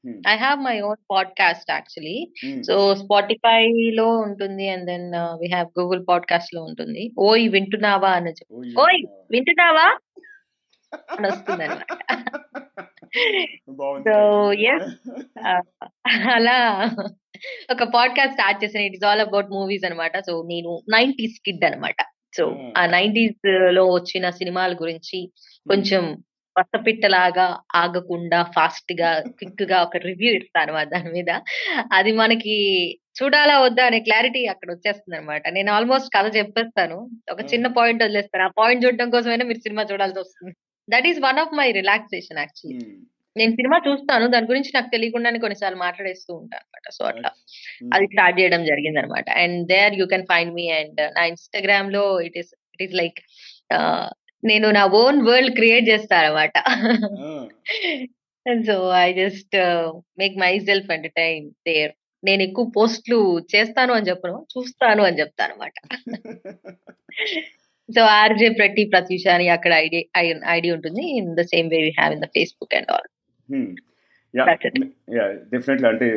Hmm. 0.04 0.20
I 0.28 0.34
have 0.38 0.60
my 0.60 0.76
own 0.82 1.00
podcast 1.12 1.70
actually 1.72 2.18
Hmm. 2.44 2.60
So 2.64 2.76
Spotify 2.96 3.64
లో 3.98 4.06
ఉంటుంది 4.20 4.66
and 4.70 4.86
then 4.88 5.08
we 5.42 5.48
have 5.48 5.68
Google 5.80 6.02
పాడ్కాస్ట్లో 6.08 6.62
ఉంటుంది 6.64 7.04
ఓయ్ 7.22 7.46
వింటున్నావా 7.56 8.12
అని 8.12 8.32
చెప్పి 8.32 8.72
ఓయ్. 8.82 9.02
వింటున్నావా 9.32 9.88
అని 11.14 11.28
వస్తుంది 11.28 11.64
అనమాట 11.66 11.90
title. 13.18 14.60
yes. 14.60 14.82
అలా 16.34 16.90
ఒక 17.72 17.84
పాడ్కాస్ట్ 17.84 18.34
స్టార్ట్ 18.34 18.64
చేసిన 18.64 18.82
it 18.82 18.94
is 18.96 19.06
all 19.06 19.20
about 19.20 19.50
movies 19.50 19.86
అన్నమాట. 19.86 20.18
సో 20.18 20.44
నేను 20.48 20.80
నైన్టీస్ 20.90 21.42
కిడ్ 21.46 21.66
అన్నమాట. 21.66 21.96
సో. 22.38 22.72
ఆ 22.78 22.86
నైన్టీస్లో 22.86 23.86
వచ్చిన 23.86 24.30
సినిమాల 24.30 24.74
గురించి 24.74 25.32
కొంచెం 25.68 26.24
పసపిట్టలాగా 26.60 27.60
ఆగకుండా 27.76 28.44
ఫాస్ట్గా 28.44 29.20
క్విక్గా 29.20 29.82
ఒక 29.82 29.98
రివ్యూ 29.98 30.34
ఇస్తాను 30.34 30.74
దాని 30.90 31.12
మీద. 31.12 31.40
అది 31.94 32.12
మనకి 32.12 32.94
చూడాలా 33.24 33.60
వద్దా 33.60 33.86
అనే 33.86 34.00
క్లారిటీ 34.00 34.46
అక్కడ 34.46 34.72
వచ్చేస్తుంది 34.72 35.18
అనమాట 35.18 35.48
నేను 35.48 35.72
ఆల్మోస్ట్ 35.72 36.10
కథ 36.18 36.36
చెప్పేస్తాను. 36.38 37.10
ఒక 37.32 37.54
చిన్న 37.54 37.68
పాయింట్ 37.68 38.04
వదిలేస్తాను. 38.04 38.46
ఆ 38.46 38.48
పాయింట్ 38.48 38.86
చూడడం 38.86 39.10
కోసమైనా 39.10 39.46
మీరు 39.46 39.60
సినిమా 39.60 39.86
చూడాల్సి 39.92 40.20
వస్తుంది. 40.20 40.56
That 40.90 41.08
is 41.10 41.20
one 41.26 41.40
of 41.44 41.56
my 41.58 41.68
relaxation 41.78 42.42
actually 42.42 42.88
నేను 43.36 43.54
సినిమా 43.58 43.78
చూస్తాను. 43.86 44.26
దాని 44.34 44.50
గురించి 44.50 44.72
నాకు 44.76 44.90
తెలియకుండానే 44.94 45.40
కొన్నిసార్లు 45.44 45.80
మాట్లాడేస్తూ 45.84 46.32
ఉంటాను 46.40 46.64
అనమాట 46.64 46.86
సో 46.96 47.02
అట్లా. 47.10 47.30
ఉమ్, 47.82 47.92
అది 47.96 48.06
స్టార్ట్ 48.12 48.40
చేయడం 48.40 48.62
జరిగింది 48.70 49.00
అనమాట 49.02 49.28
and 49.42 49.60
there 49.72 49.94
you 50.00 50.08
can 50.14 50.26
find 50.32 50.54
me 50.56 50.66
and 50.78 51.00
నా 51.18 51.24
ఇన్స్టాగ్రామ్లో 51.32 52.04
it 52.28 52.38
is 52.42 52.52
it 52.74 52.84
is 52.86 52.96
like 53.02 53.20
నేను 54.44 54.68
నా 54.72 54.84
ఓన్ 55.00 55.20
వరల్డ్ 55.28 55.54
క్రియేట్ 55.56 55.86
చేస్తాను 55.90 56.26
అనమాట 56.26 56.58
so 58.66 58.76
I 59.00 59.10
just 59.18 59.56
make 60.22 60.36
myself 60.68 60.92
entertain 60.96 61.48
there 61.68 61.94
నేను 62.24 62.42
ఎక్కువ 62.46 62.66
పోస్ట్లు 62.78 63.18
చేస్తాను 63.52 63.94
అని 63.94 64.10
చెప్పను 64.10 64.40
చూస్తాను 64.54 65.04
అని 65.08 65.20
చెప్తాను 65.22 65.54
అనమాట 65.54 65.76
సో 67.96 68.02
ఆర్జే 68.20 68.50
ప్రతి 68.60 68.84
ప్రత్యూష 68.94 69.26
అని 69.36 69.46
అక్కడ 69.56 69.74
ఐడి 69.84 70.00
ఐడి 70.56 70.70
ఉంటుంది. 70.78 71.04
In 71.20 71.30
the 71.40 71.44
same 71.54 71.70
way 71.74 71.80
we 71.86 71.92
have 72.00 72.14
in 72.16 72.24
the 72.26 72.30
Facebook 72.36 72.76
and 72.80 72.92
all 72.96 73.08
definitely 75.54 75.88
అంటే 75.92 76.08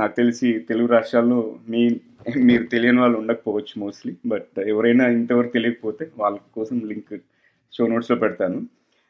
నాకు 0.00 0.14
తెలిసి 0.20 0.48
తెలుగు 0.70 0.88
రాష్ట్రాల్లో 0.96 1.38
మీ 1.72 1.82
మీరు 2.48 2.64
తెలియని 2.74 3.00
వాళ్ళు 3.02 3.16
ఉండకపోవచ్చు 3.22 3.74
మోస్ట్లీ 3.84 4.12
బట్ 4.32 4.58
ఎవరైనా 4.72 5.04
ఇంతవరకు 5.16 5.52
తెలియకపోతే 5.56 6.04
వాళ్ళ 6.22 6.36
కోసం 6.58 6.76
లింక్ 6.90 7.14
షో 7.72 7.86
నోట్స్లో 7.92 8.16
పెడతాను. 8.24 8.58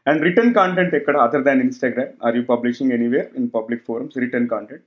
అండ్ 0.06 0.22
రిటర్న్ 0.26 0.54
కాంటెంట్ 0.58 0.94
ఎక్కడ? 1.00 1.16
Other 1.26 1.44
than 1.48 1.62
Instagram 1.66 2.12
are 2.26 2.36
you 2.38 2.42
publishing 2.52 2.94
anywhere 2.98 3.28
in 3.40 3.48
public 3.56 3.86
forums 3.88 4.18
written 4.24 4.48
content 4.54 4.86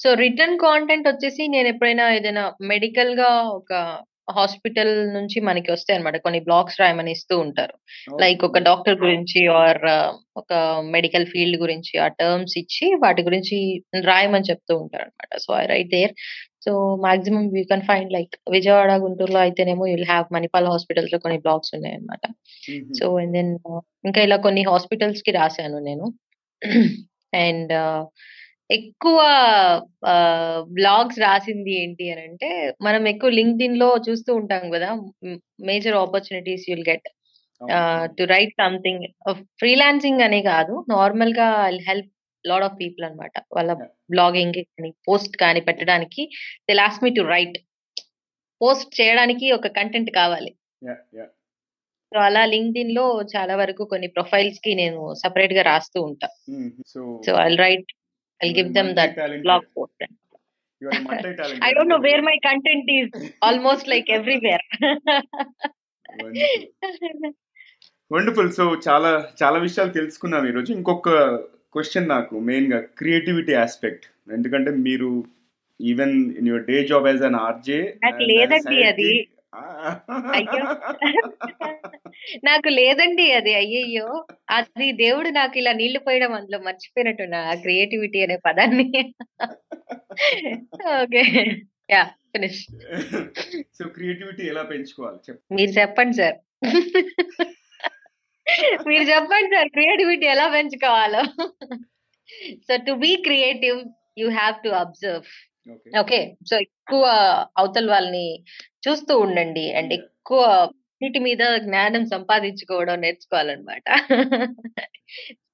so 0.00 0.08
written 0.24 0.58
content 0.64 1.06
వచ్చేసి 1.10 1.42
నేను 1.54 1.68
ఎప్పుడైనా 1.72 2.06
ఏదైనా 2.18 2.44
మెడికల్గా 2.72 3.30
ఒక 3.58 3.72
హాస్పిటల్ 4.30 5.14
నుంచి 5.14 5.40
మనకి 5.40 5.72
వస్తాయి 5.72 5.98
అనమాట 5.98 6.16
కొన్ని 6.16 6.40
బ్లాగ్స్ 6.40 6.80
రాయమని 6.80 7.12
ఇస్తూ 7.12 7.38
ఉంటారు 7.38 7.74
లైక్ 8.20 8.44
ఒక 8.44 8.58
డాక్టర్ 8.58 9.00
గురించి 9.00 9.46
ఆర్ 9.46 9.78
ఒక 10.36 10.52
మెడికల్ 10.84 11.26
ఫీల్డ్ 11.26 11.60
గురించి 11.60 11.98
ఆ 11.98 12.08
టర్మ్స్ 12.08 12.58
ఇచ్చి 12.58 12.94
వాటి 12.94 13.22
గురించి 13.22 13.82
రాయమని 14.04 14.44
చెప్తూ 14.50 14.76
ఉంటారు 14.76 15.02
అనమాట 15.02 15.38
so 15.38 15.54
I 15.54 15.66
write 15.66 15.88
there. 15.88 16.14
So 16.64 16.96
maximum 16.96 17.56
you 17.56 17.64
can 17.64 17.82
find 17.82 18.12
like 18.12 18.36
Vijayawada 18.50 18.92
గుంటూరులో 18.92 19.40
అయితేనేమో 19.40 19.86
యుల్ 19.86 20.04
హ్యావ్ 20.04 20.34
మణిపాల్ 20.34 20.66
హాస్పిటల్స్లో 20.66 21.18
కొన్ని 21.18 21.38
బ్లాగ్స్ 21.38 21.74
ఉన్నాయి 21.74 21.94
అనమాట 21.94 22.24
సో 22.98 23.18
అండ్ 23.18 23.32
దెన్ 23.32 23.58
ఇంకా 24.04 24.22
ఇలా 24.22 24.36
కొన్ని 24.36 24.62
హాస్పిటల్స్కి 24.62 25.30
రాశాను 25.30 25.78
నేను. 25.78 26.06
అండ్ 27.34 27.72
ఎక్కువ 28.70 29.18
బ్లాగ్స్ 30.72 31.18
రాసింది 31.18 31.82
ఏంటి 31.82 32.10
అని 32.10 32.22
అంటే 32.22 32.74
మనం 32.82 33.08
ఎక్కువ 33.08 33.30
లింక్డ్ 33.30 33.62
ఇన్లో 33.62 33.96
చూస్తూ 34.08 34.34
ఉంటాం 34.34 34.70
కదా 34.70 34.88
major 35.60 35.94
opportunities 35.94 36.70
you'll 36.70 36.84
get 36.88 37.08
to 38.04 38.24
write 38.24 38.52
something 38.52 39.34
freelancing 39.58 40.20
అనే 40.20 40.42
కాదు 40.42 40.84
నార్మల్గా 40.88 41.48
హెల్ప్ 41.88 42.10
లాడ్ 42.46 42.64
ఆఫ్ 42.64 42.80
పీపుల్ 42.80 43.04
అన్నమాట. 43.04 43.32
వాళ్ళ. 43.52 43.72
బ్లాగింగ్ 44.10 44.54
కానీ 44.54 44.92
పోస్ట్ 45.08 45.36
కానీ 45.36 45.60
పెట్టడానికి 45.60 46.28
they 46.68 46.74
lost 46.74 47.04
me 47.04 47.10
to 47.10 47.20
write 47.20 47.58
post 48.62 49.00
చేయడానికి 49.00 49.52
ఒక 49.52 49.66
కంటెంట్ 49.66 50.10
కావాలి. 50.10 50.54
సో 52.12 52.18
అలా 52.18 52.44
లింక్డ్ 52.44 52.78
ఇన్లో 52.78 53.22
చాలా 53.36 53.56
వరకు 53.56 53.84
కొన్ని 53.84 54.08
ప్రొఫైల్స్కి 54.08 54.74
నేను 54.74 55.14
సపరేట్గా 55.14 55.62
రాస్తూ 55.62 56.02
ఉంటా. 56.02 56.28
So 56.86 57.22
so 57.26 57.32
I 57.32 57.56
write 57.56 57.92
I 58.40 58.50
give 58.56 58.70
them 58.74 58.90
that 58.94 59.16
blog 59.44 59.66
post 59.74 60.04
I 61.62 61.70
don't 61.72 61.92
know 61.94 61.98
where 62.06 62.24
my 62.26 62.36
content 62.46 62.90
is 62.96 63.12
almost 63.42 63.88
like 63.88 64.10
everywhere 64.16 64.64
wonderful 68.10 68.50
so 68.52 68.64
చాలా 68.86 69.10
చాలా 69.40 69.58
విషయాలు 69.58 69.92
తెలుసుకున్నాం 69.92 70.44
ఈరోజు 70.48 70.70
ఇంకొక 70.72 71.10
క్వశ్చన్ 71.74 72.06
నాకు 72.08 72.34
మెయిన్గా 72.46 72.78
క్రియేటివిటీ 72.98 73.54
ఆస్పెక్ట్ 73.62 74.04
ఎందుకంటే 74.32 74.70
మీరు 74.86 75.08
even 75.80 76.14
in 76.38 76.48
your 76.48 76.66
day 76.68 76.76
job 76.90 77.08
as 77.08 77.22
an 77.22 77.38
RJ 77.42 77.80
లేదండి 78.30 78.78
అది. 78.90 79.10
అయ్యో. 80.34 80.76
నాకు 82.44 82.68
లేదండి 82.68 83.32
అది. 83.32 83.54
అయ్యయ్యో. 83.54 84.26
అది 84.50 84.92
దేవుడు 84.92 85.28
నాకు 85.28 85.58
ఇలా 85.58 85.72
నీళ్ళు 85.72 85.98
పోయడం 85.98 86.32
అందులో 86.32 86.58
మర్చిపోయినట్టున్నా 86.58 87.38
ఆ 87.38 87.54
క్రియేటివిటీ 87.54 88.22
అనే 88.22 88.36
పదాన్ని. 88.36 89.14
Okay. 91.02 91.46
Yeah 91.90 92.02
finish. 92.02 92.66
So 93.58 93.88
creativity 93.88 94.46
ఎలా 94.46 94.62
పెంచుకోవాలి? 94.62 95.34
మీరు 95.54 95.70
చెప్పండి 95.70 96.16
సార్. 96.16 96.34
మీరు 98.88 99.02
చెప్పండి 99.02 99.56
సార్. 99.56 99.68
క్రియేటివిటీ 99.68 100.26
ఎలా 100.26 100.48
పెంచుకోవాలో. 100.48 101.22
So 102.54 102.76
to 102.76 102.92
be 102.92 103.16
creative 103.16 103.82
you 104.18 104.30
have 104.30 104.54
to 104.64 104.68
observe. 104.68 105.22
Okay. 105.98 106.36
So 106.50 106.56
ఎక్కువ 106.56 107.04
అవతల 107.58 107.90
వాళ్ళని 107.90 108.44
చూస్తూ 108.86 109.14
ఉండండి. 109.26 109.66
అండ్. 109.80 109.94
ఎక్కువ 110.00 110.42
వీటి 111.02 111.20
మీద 111.28 111.42
జ్ఞానం 111.64 112.04
సంపాదించుకోవడం 112.14 112.96
నేర్చుకోవాలన్నమాట. 113.04 113.86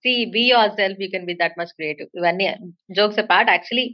See 0.04 0.12
be 0.34 0.42
yourself 0.78 1.00
you 1.02 1.08
can 1.12 1.26
be 1.28 1.34
that 1.40 1.56
much 1.60 1.72
creative 1.78 2.08
ఇవన్నీ 2.18 2.46
jokes 2.98 3.20
part 3.30 3.50
actually 3.52 3.84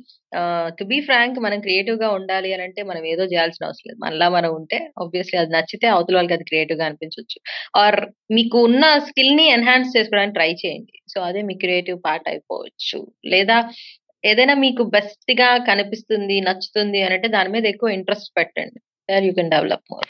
to 0.78 0.84
be 0.90 0.98
frank 1.08 1.38
మనం 1.46 1.58
క్రియేటివ్గా 1.66 2.08
ఉండాలి 2.18 2.50
అని 2.54 2.64
అంటే 2.66 2.82
మనం 2.90 3.02
ఏదో 3.12 3.24
చేయాల్సిన 3.32 3.66
అవసరం 3.68 3.86
లేదు. 3.90 3.98
మనలా 4.04 4.28
మనం 4.36 4.50
ఉంటే 4.60 4.78
ఆబ్వియస్లీ 5.02 5.36
అది 5.42 5.52
నచ్చితే 5.56 5.86
అవతల 5.96 6.16
వాళ్ళకి 6.18 6.36
అది 6.38 6.46
క్రియేటివ్గా 6.50 6.86
అనిపించవచ్చు 6.88 7.38
ఆర్ 7.82 7.98
మీకు 8.38 8.58
ఉన్న 8.68 8.84
స్కిల్ని 9.08 9.46
ఎన్హాన్స్ 9.56 9.94
చేసుకోవడానికి 9.96 10.36
ట్రై 10.38 10.50
చేయండి. 10.64 10.96
సో 11.14 11.18
అదే 11.28 11.42
మీ 11.50 11.56
క్రియేటివ్ 11.64 12.00
పార్ట్ 12.08 12.28
అయిపోవచ్చు. 12.32 13.00
లేదా 13.34 13.58
ఏదైనా 14.24 14.54
మీకు 14.66 14.82
బెస్ట్గా 14.96 15.50
కనిపిస్తుంది 15.70 16.36
నచ్చుతుంది 16.48 17.00
అని 17.06 17.14
అంటే 17.14 17.28
దాని 17.36 17.50
మీద 17.56 17.64
ఎక్కువ 17.74 17.90
ఇంట్రెస్ట్ 17.98 18.30
పెట్టండి. 18.38 18.78
You 19.08 19.32
can 19.38 19.52
develop 19.54 19.86
more 19.90 20.08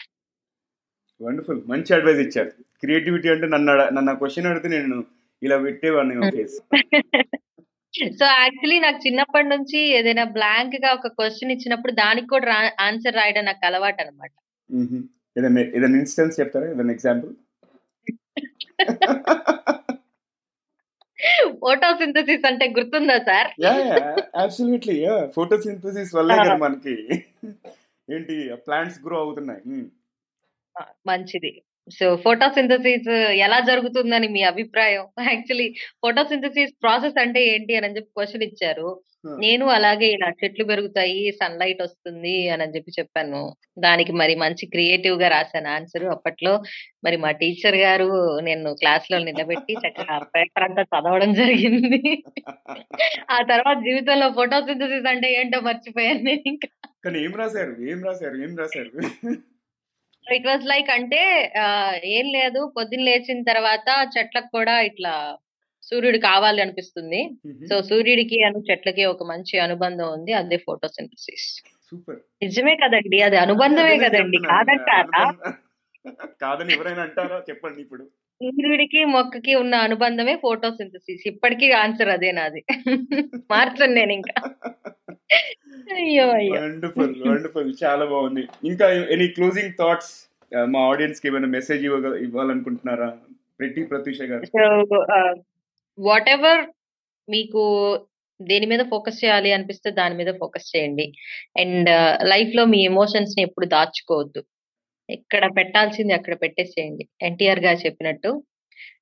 wonderful 1.20 1.60
మంచి 1.70 1.90
అడ్వైస్ 1.94 2.20
ఇచ్చారు. 2.24 2.50
క్రియేటివిటీ 2.82 3.28
అంటే 3.28 3.46
నన్ను 3.54 3.72
నన్ను 3.96 4.12
క్వశ్చన్ 4.20 4.48
అడిగితే 4.50 4.68
నేను 4.76 4.98
ఇలా 5.42 5.56
పెట్టేవాడిని 5.64 6.30
ఫేస్ 6.36 6.56
సో 8.12 8.24
యాక్చువల్లీ 8.40 8.76
నాకు 8.78 8.98
చిన్నప్పటి 9.04 9.48
నుంచి 9.52 9.78
ఏదైనా 9.98 10.24
బ్లాంక్గా 10.34 10.88
ఒక 10.92 11.08
క్వశ్చన్ 11.18 11.52
ఇచ్చినప్పుడు 11.54 11.92
దానికి 12.00 12.28
కూడా 12.28 12.56
ఆన్సర్ 12.80 13.18
రాయడం 13.20 13.44
నాకు 13.44 13.64
అలవాటు 13.66 14.00
అనమాట 14.04 14.32
ఏదైనా 15.36 15.96
ఇన్స్టెన్స్ 16.00 16.38
చెప్తారా? 16.40 16.66
ఏదైనా 16.72 16.92
ఎగ్జాంపుల్ 16.92 17.32
ఫోటోసింథసిస్ 21.62 22.44
అంటే 22.48 22.64
గుర్తుందా 22.76 23.16
సార్? 23.28 23.48
అబ్సల్యూట్లీ 24.42 24.96
ఫోటోసింథసిస్ 25.34 26.12
వల్లే 26.18 26.36
కదా 26.40 26.56
మనకి. 26.64 26.94
ఏంటి 28.08 28.56
ప్లాంట్స్ 28.56 29.00
గ్రో 29.04 29.18
అవుతున్నాయి. 29.18 29.62
మంచిది. 31.06 31.52
సో 31.90 32.16
ఫోటోసింథసిస్ 32.16 33.08
ఎలా 33.18 33.60
జరుగుతుందని 33.60 34.28
మీ 34.28 34.42
అభిప్రాయం? 34.42 35.06
యాక్చువల్లీ 35.20 35.74
ఫోటోసింథసిస్ 36.04 36.72
ప్రాసెస్ 36.82 37.20
అంటే 37.20 37.44
ఏంటి 37.46 37.76
అని 37.76 37.96
చెప్పి 37.96 38.10
క్వశ్చన్ 38.16 38.42
ఇచ్చారు. 38.42 39.00
నేను 39.38 39.66
అలాగే 39.66 40.06
ఇలా 40.06 40.28
చెట్లు 40.44 40.64
పెరుగుతాయి 40.64 41.32
సన్ 41.32 41.58
లైట్ 41.58 41.82
వస్తుంది 41.82 42.48
అని 42.48 42.62
చెప్పి 42.62 42.92
చెప్పాను. 42.98 43.56
దానికి 43.78 44.12
మరి 44.12 44.34
మంచి 44.34 44.66
క్రియేటివ్గా 44.66 45.28
రాశాను 45.28 45.68
ఆన్సర్. 45.68 46.04
అప్పట్లో 46.04 46.62
మరి 47.04 47.16
మా 47.16 47.30
టీచర్ 47.30 47.76
గారు 47.76 48.38
నేను 48.38 48.74
క్లాస్లో 48.74 49.18
నిలబెట్టి 49.18 49.74
చక్కగా 49.74 50.18
పేపర్ 50.18 50.64
అంతా 50.64 50.82
చదవడం 50.82 51.34
జరిగింది. 51.34 52.24
ఆ 53.30 53.42
తర్వాత 53.42 53.76
జీవితంలో 53.76 54.30
ఫోటోసింథసిస్ 54.30 55.06
అంటే 55.06 55.32
ఏంటో 55.32 55.60
మర్చిపోయాను 55.60 56.22
నేను 56.22 56.40
ఇంకా. 56.46 56.88
కానీ 57.04 57.24
ఏం 57.24 57.32
రాశారు? 57.32 57.76
ఏం 57.80 58.02
రాశారు? 58.04 58.36
ఏం 58.36 58.56
రాశారు? 58.56 59.36
ఇట్ 60.26 60.46
వాజ్ 60.46 60.66
లైక్ 60.66 60.90
అంటే 60.90 61.52
ఏం 62.04 62.26
లేదు. 62.32 62.72
పొద్దున్న 62.76 63.04
లేచిన 63.04 63.42
తర్వాత 63.42 63.88
చెట్లకు 64.18 64.50
కూడా 64.52 64.80
ఇట్లా 64.80 65.36
సూర్యుడు 65.82 66.18
కావాలి 66.18 66.62
అనిపిస్తుంది. 66.62 67.20
సో 67.68 67.82
సూర్యుడికి 67.82 68.44
అను 68.44 68.58
చెట్లకి 68.70 69.04
ఒక 69.04 69.22
మంచి 69.22 69.58
అనుబంధం 69.58 70.12
ఉంది. 70.12 70.32
అదే 70.32 70.56
ఫోటోసింథసిస్. 70.56 71.48
సూపర్. 71.90 72.18
నిజమే 72.42 72.76
కదండి. 72.76 73.22
అది 73.22 73.36
అనుబంధమే 73.36 73.98
కదండి. 73.98 74.36
కాదంటారా? 74.36 75.24
కాదని 76.42 76.74
ఎవరైనా 76.74 77.02
అంటారా? 77.02 77.38
చెప్పండి 77.50 77.80
ఇప్పుడు. 77.80 78.04
సూర్యుడికి 78.42 79.04
మొక్కకి 79.04 79.54
ఉన్న 79.54 79.74
అనుబంధమే 79.74 80.34
ఫోటోసింథసిస్. 80.36 81.22
ఇప్పటికీ 81.26 81.70
ఆన్సర్ 81.70 82.08
అదే 82.08 82.32
నాది. 82.32 82.64
మార్చను 83.50 83.94
నేను 83.94 84.12
ఇంకా. 84.12 84.50
అయ్యో 85.94 86.30
అయ్యో. 86.30 86.62
Wonderful 86.62 87.28
wonderful. 87.28 87.74
చాలా 87.84 88.04
బాగుంది. 88.04 88.44
ఇంకా 88.64 88.92
ఎనీ 88.92 89.26
క్లోజింగ్ 89.26 89.72
థాట్స్? 89.80 90.12
మా 90.64 90.80
ఆడియన్స్కి 90.80 91.28
ఏమైనా 91.28 91.46
మెసేజ్ 91.46 91.84
ఇవ్వాలనుకుంటున్నారా? 91.86 93.18
ప్రతి 93.60 93.82
ప్రత్యూష 93.84 94.20
గారు. 94.22 94.46
వాట్ 95.98 96.28
ఎవర్ 96.28 96.64
మీకు 97.30 97.62
దేని 98.42 98.66
మీద 98.66 98.80
ఫోకస్ 98.90 99.24
చేయాలి 99.24 99.52
అనిపిస్తే 99.52 99.90
దాని 99.90 100.14
మీద 100.14 100.34
ఫోకస్ 100.40 100.76
చేయండి. 100.76 101.12
అండ్ 101.58 101.90
లైఫ్లో 102.22 102.64
మీ 102.64 102.84
ఎమోషన్స్ని 102.84 103.42
ఎప్పుడు 103.42 103.66
దాచుకోవద్దు. 103.66 104.44
ఎక్కడ 105.10 105.44
పెట్టాల్సింది 105.56 106.12
అక్కడ 106.12 106.34
పెట్టేసేయండి. 106.42 107.04
ఎన్టీఆర్ 107.22 107.60
గారు 107.60 107.78
చెప్పినట్టు 107.86 108.44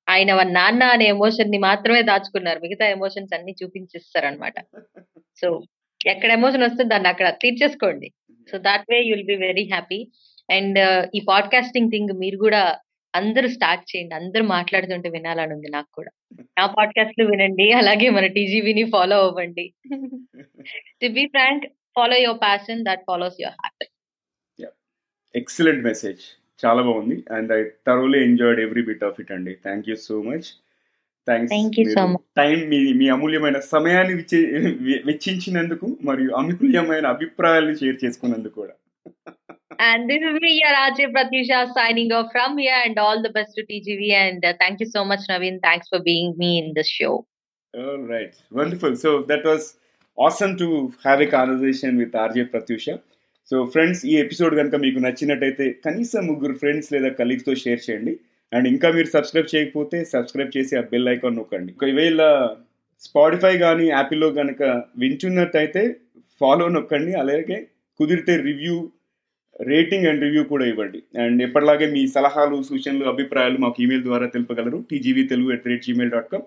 ఆయన 0.09 0.33
వాళ్ళ 0.33 0.51
నాన్న 0.51 0.83
అనే 0.83 1.05
ఎమోషన్ని 1.05 1.57
మాత్రమే 1.57 2.01
దాచుకున్నారు. 2.01 2.59
మిగతా 2.59 2.85
ఎమోషన్స్ 2.87 3.33
అన్ని 3.35 3.53
చూపించేస్తారు 3.63 4.25
అనమాట 4.25 4.53
సో 5.41 5.61
ఎక్కడ 6.07 6.31
ఎమోషన్ 6.31 6.63
వస్తే 6.63 6.83
దాన్ని 6.83 7.09
అక్కడ 7.09 7.29
తీర్చేసుకోండి. 7.29 8.07
So 8.51 8.57
that 8.57 8.85
way 8.91 8.97
you'll 9.01 9.23
be 9.23 9.35
very 9.35 9.63
happy 9.63 9.99
and 10.51 10.79
ఈ 11.15 11.21
పాడ్కాస్టింగ్ 11.29 11.91
థింగ్ 11.91 12.13
మీరు 12.19 12.37
కూడా 12.37 12.61
అందరూ 13.15 13.47
స్టార్ట్ 13.47 13.83
చేయండి. 13.91 14.15
అందరూ 14.15 14.43
మాట్లాడుతుంటే 14.45 15.09
వినాలని 15.09 15.53
ఉంది 15.53 15.69
నాకు 15.69 15.89
కూడా. 15.93 16.11
నా 16.59 16.65
పాడ్కాస్ట్ 16.65 17.21
వినండి 17.23 17.71
అలాగే 17.71 18.09
మన 18.09 18.25
టీజీవీని 18.27 18.83
ఫాలో 18.83 19.17
అవ్వండి. 19.27 19.73
To 21.01 21.07
be 21.07 21.25
frank 21.25 21.65
follow 21.95 22.17
your 22.17 22.41
passion 22.41 22.85
that 22.85 23.03
follows 23.07 23.37
your 23.41 23.53
heart 23.53 23.85
excellent 25.39 25.83
message 25.89 26.23
చాలా 26.59 26.81
బాగుంది 26.87 27.17
and 27.37 27.51
I 27.57 27.59
thoroughly 27.87 28.19
enjoyed 28.27 28.61
every 28.65 28.83
bit 28.89 29.03
of 29.09 29.17
it 29.23 29.31
అండి 29.37 29.53
thank 29.65 29.87
you 29.91 29.97
so 30.07 30.17
much 30.29 30.47
thanks. 31.27 31.51
Time 32.41 32.57
మీ 32.71 32.79
మీ 32.99 33.07
అమూల్యమైన 33.15 33.59
సమయాన్ని 33.73 34.15
వెచ్చించినందుకు 35.09 35.87
మరియు 36.09 36.29
అమూల్యమైన 36.41 37.05
అభిప్రాయాలను 37.15 37.75
షేర్ 37.83 37.99
చేసుకున్నందుకు 38.05 38.57
కూడా 38.63 38.75
And 39.79 40.09
this 40.09 40.21
is 40.21 40.35
me, 40.43 40.51
your 40.53 40.71
RJ 40.85 41.11
Pratyusha, 41.15 41.57
signing 41.73 42.11
off 42.11 42.31
from 42.31 42.57
here. 42.57 42.77
And 42.85 42.97
all 42.97 43.21
the 43.21 43.29
best 43.29 43.51
to 43.55 43.63
TGV. 43.63 44.11
And 44.21 44.43
uh, 44.43 44.53
thank 44.61 44.79
you 44.79 44.87
so 44.87 45.05
much, 45.05 45.23
Naveen. 45.31 45.57
Thanks 45.61 45.87
for 45.87 45.99
being 46.01 46.29
me 46.37 46.57
in 46.61 46.73
this 46.73 46.89
show. 46.89 47.11
All 47.73 47.99
right, 48.05 48.33
wonderful. 48.51 48.95
So 48.95 49.23
that 49.23 49.43
was 49.43 49.63
awesome 50.17 50.57
to 50.57 50.69
have 51.03 51.21
a 51.21 51.27
conversation 51.27 51.97
with 51.97 52.11
RJ 52.23 52.49
Pratyusha. 52.53 52.95
So 53.51 53.57
friends 53.65 54.05
ఈ 54.05 54.13
episode 54.17 54.53
కనుక 54.55 54.75
మీకు 54.75 54.99
నచ్చినట్టయితే 54.99 55.65
కనీసం 55.85 56.27
ముగ్గురు 56.27 56.53
friends 56.53 56.93
లేదా 56.93 57.09
కలీగ్స్తో 57.09 57.53
share 57.55 57.81
చేయండి. 57.85 58.13
And 58.53 58.67
ఇంకా 58.67 58.91
మీరు 58.91 59.07
సబ్స్క్రైబ్ 59.07 59.55
చేయకపోతే 59.55 60.03
సబ్స్క్రైబ్ 60.03 60.57
చేసి 60.57 60.77
ఆ 60.77 60.81
బెల్ 60.91 61.09
ఐకాన్ 61.09 61.35
నొక్కండి. 61.35 61.71
ఒకవేళ 61.71 62.21
స్పాటిఫై 63.05 63.57
కానీ 63.57 63.85
యాపిల్లో 63.87 64.29
కనుక 64.31 64.61
వింటున్నట్టయితే 64.97 65.83
ఫాలో 66.39 66.67
నొక్కండి. 66.67 67.13
అలాగే 67.13 67.67
కుదిరితే 67.99 68.35
రివ్యూ 68.37 68.89
రేటింగ్ 69.61 70.07
అండ్ 70.07 70.21
రివ్యూ 70.21 70.43
కూడా 70.43 70.65
ఇవ్వండి. 70.65 70.99
అండ్ 71.23 71.39
ఎప్పటిలాగే 71.43 71.91
మీ 71.91 72.07
సలహాలు 72.07 72.63
సూచనలు 72.63 73.05
అభిప్రాయాలు 73.05 73.57
మాకు 73.57 73.77
ఈమెయిల్ 73.83 74.03
ద్వారా 74.03 74.27
తెలుపగలరు. 74.27 74.85
TGV 74.91 75.23
Telugu 75.27 75.51
at 75.53 75.67
rate 75.67 75.83
Gmail 75.83 76.11
dot 76.11 76.29
com 76.31 76.45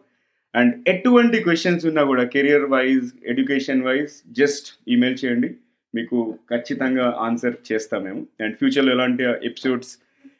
and 0.54 0.74
ఎటువంటి 0.88 1.38
క్వశ్చన్స్ 1.38 1.86
ఉన్నా 1.86 2.02
కూడా 2.04 2.24
career 2.24 2.68
wise 2.76 3.08
education 3.32 3.82
wise 3.82 4.14
just 4.40 4.68
email 4.88 5.18
చేయండి. 5.24 5.50
మీకు 5.94 6.38
ఖచ్చితంగా 6.50 7.16
ఆన్సర్ 7.18 7.72
చేస్తాం 7.72 8.02
మేము. 8.04 8.26
అండ్ 8.40 8.56
ఫ్యూచర్లో 8.56 8.92
ఎలాంటి 8.92 9.22
ఎపిసోడ్స్ 9.24 9.98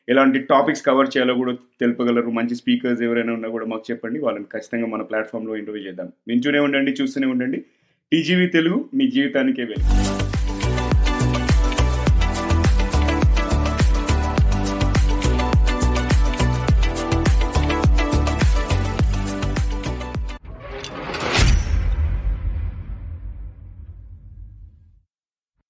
ఎలాంటి 0.09 0.39
టాపిక్స్ 0.39 0.85
కవర్ 0.87 1.09
చేయాలో 1.09 1.35
కూడా 1.35 1.53
తెలుపగలరు. 1.53 2.31
మంచి 2.31 2.55
స్పీకర్స్ 2.55 3.03
ఎవరైనా 3.03 3.33
ఉన్నా 3.33 3.49
కూడా 3.49 3.67
మాకు 3.67 3.85
చెప్పండి. 3.91 4.19
వాళ్ళని 4.19 4.45
ఖచ్చితంగా 4.53 4.87
మన 4.87 5.03
ప్లాట్ఫామ్లో 5.03 5.57
ఇంటర్వ్యూ 5.57 5.85
చేద్దాం. 5.85 6.13
వింటూనే 6.29 6.59
ఉండండి 6.59 6.95
చూస్తూనే 7.01 7.27
ఉండండి. 7.27 7.65
టీజీవీ 8.13 8.47
తెలుగు 8.47 8.89
మీ 8.95 9.11
జీవితానికే 9.11 9.63
వెళ్ళి 9.63 9.85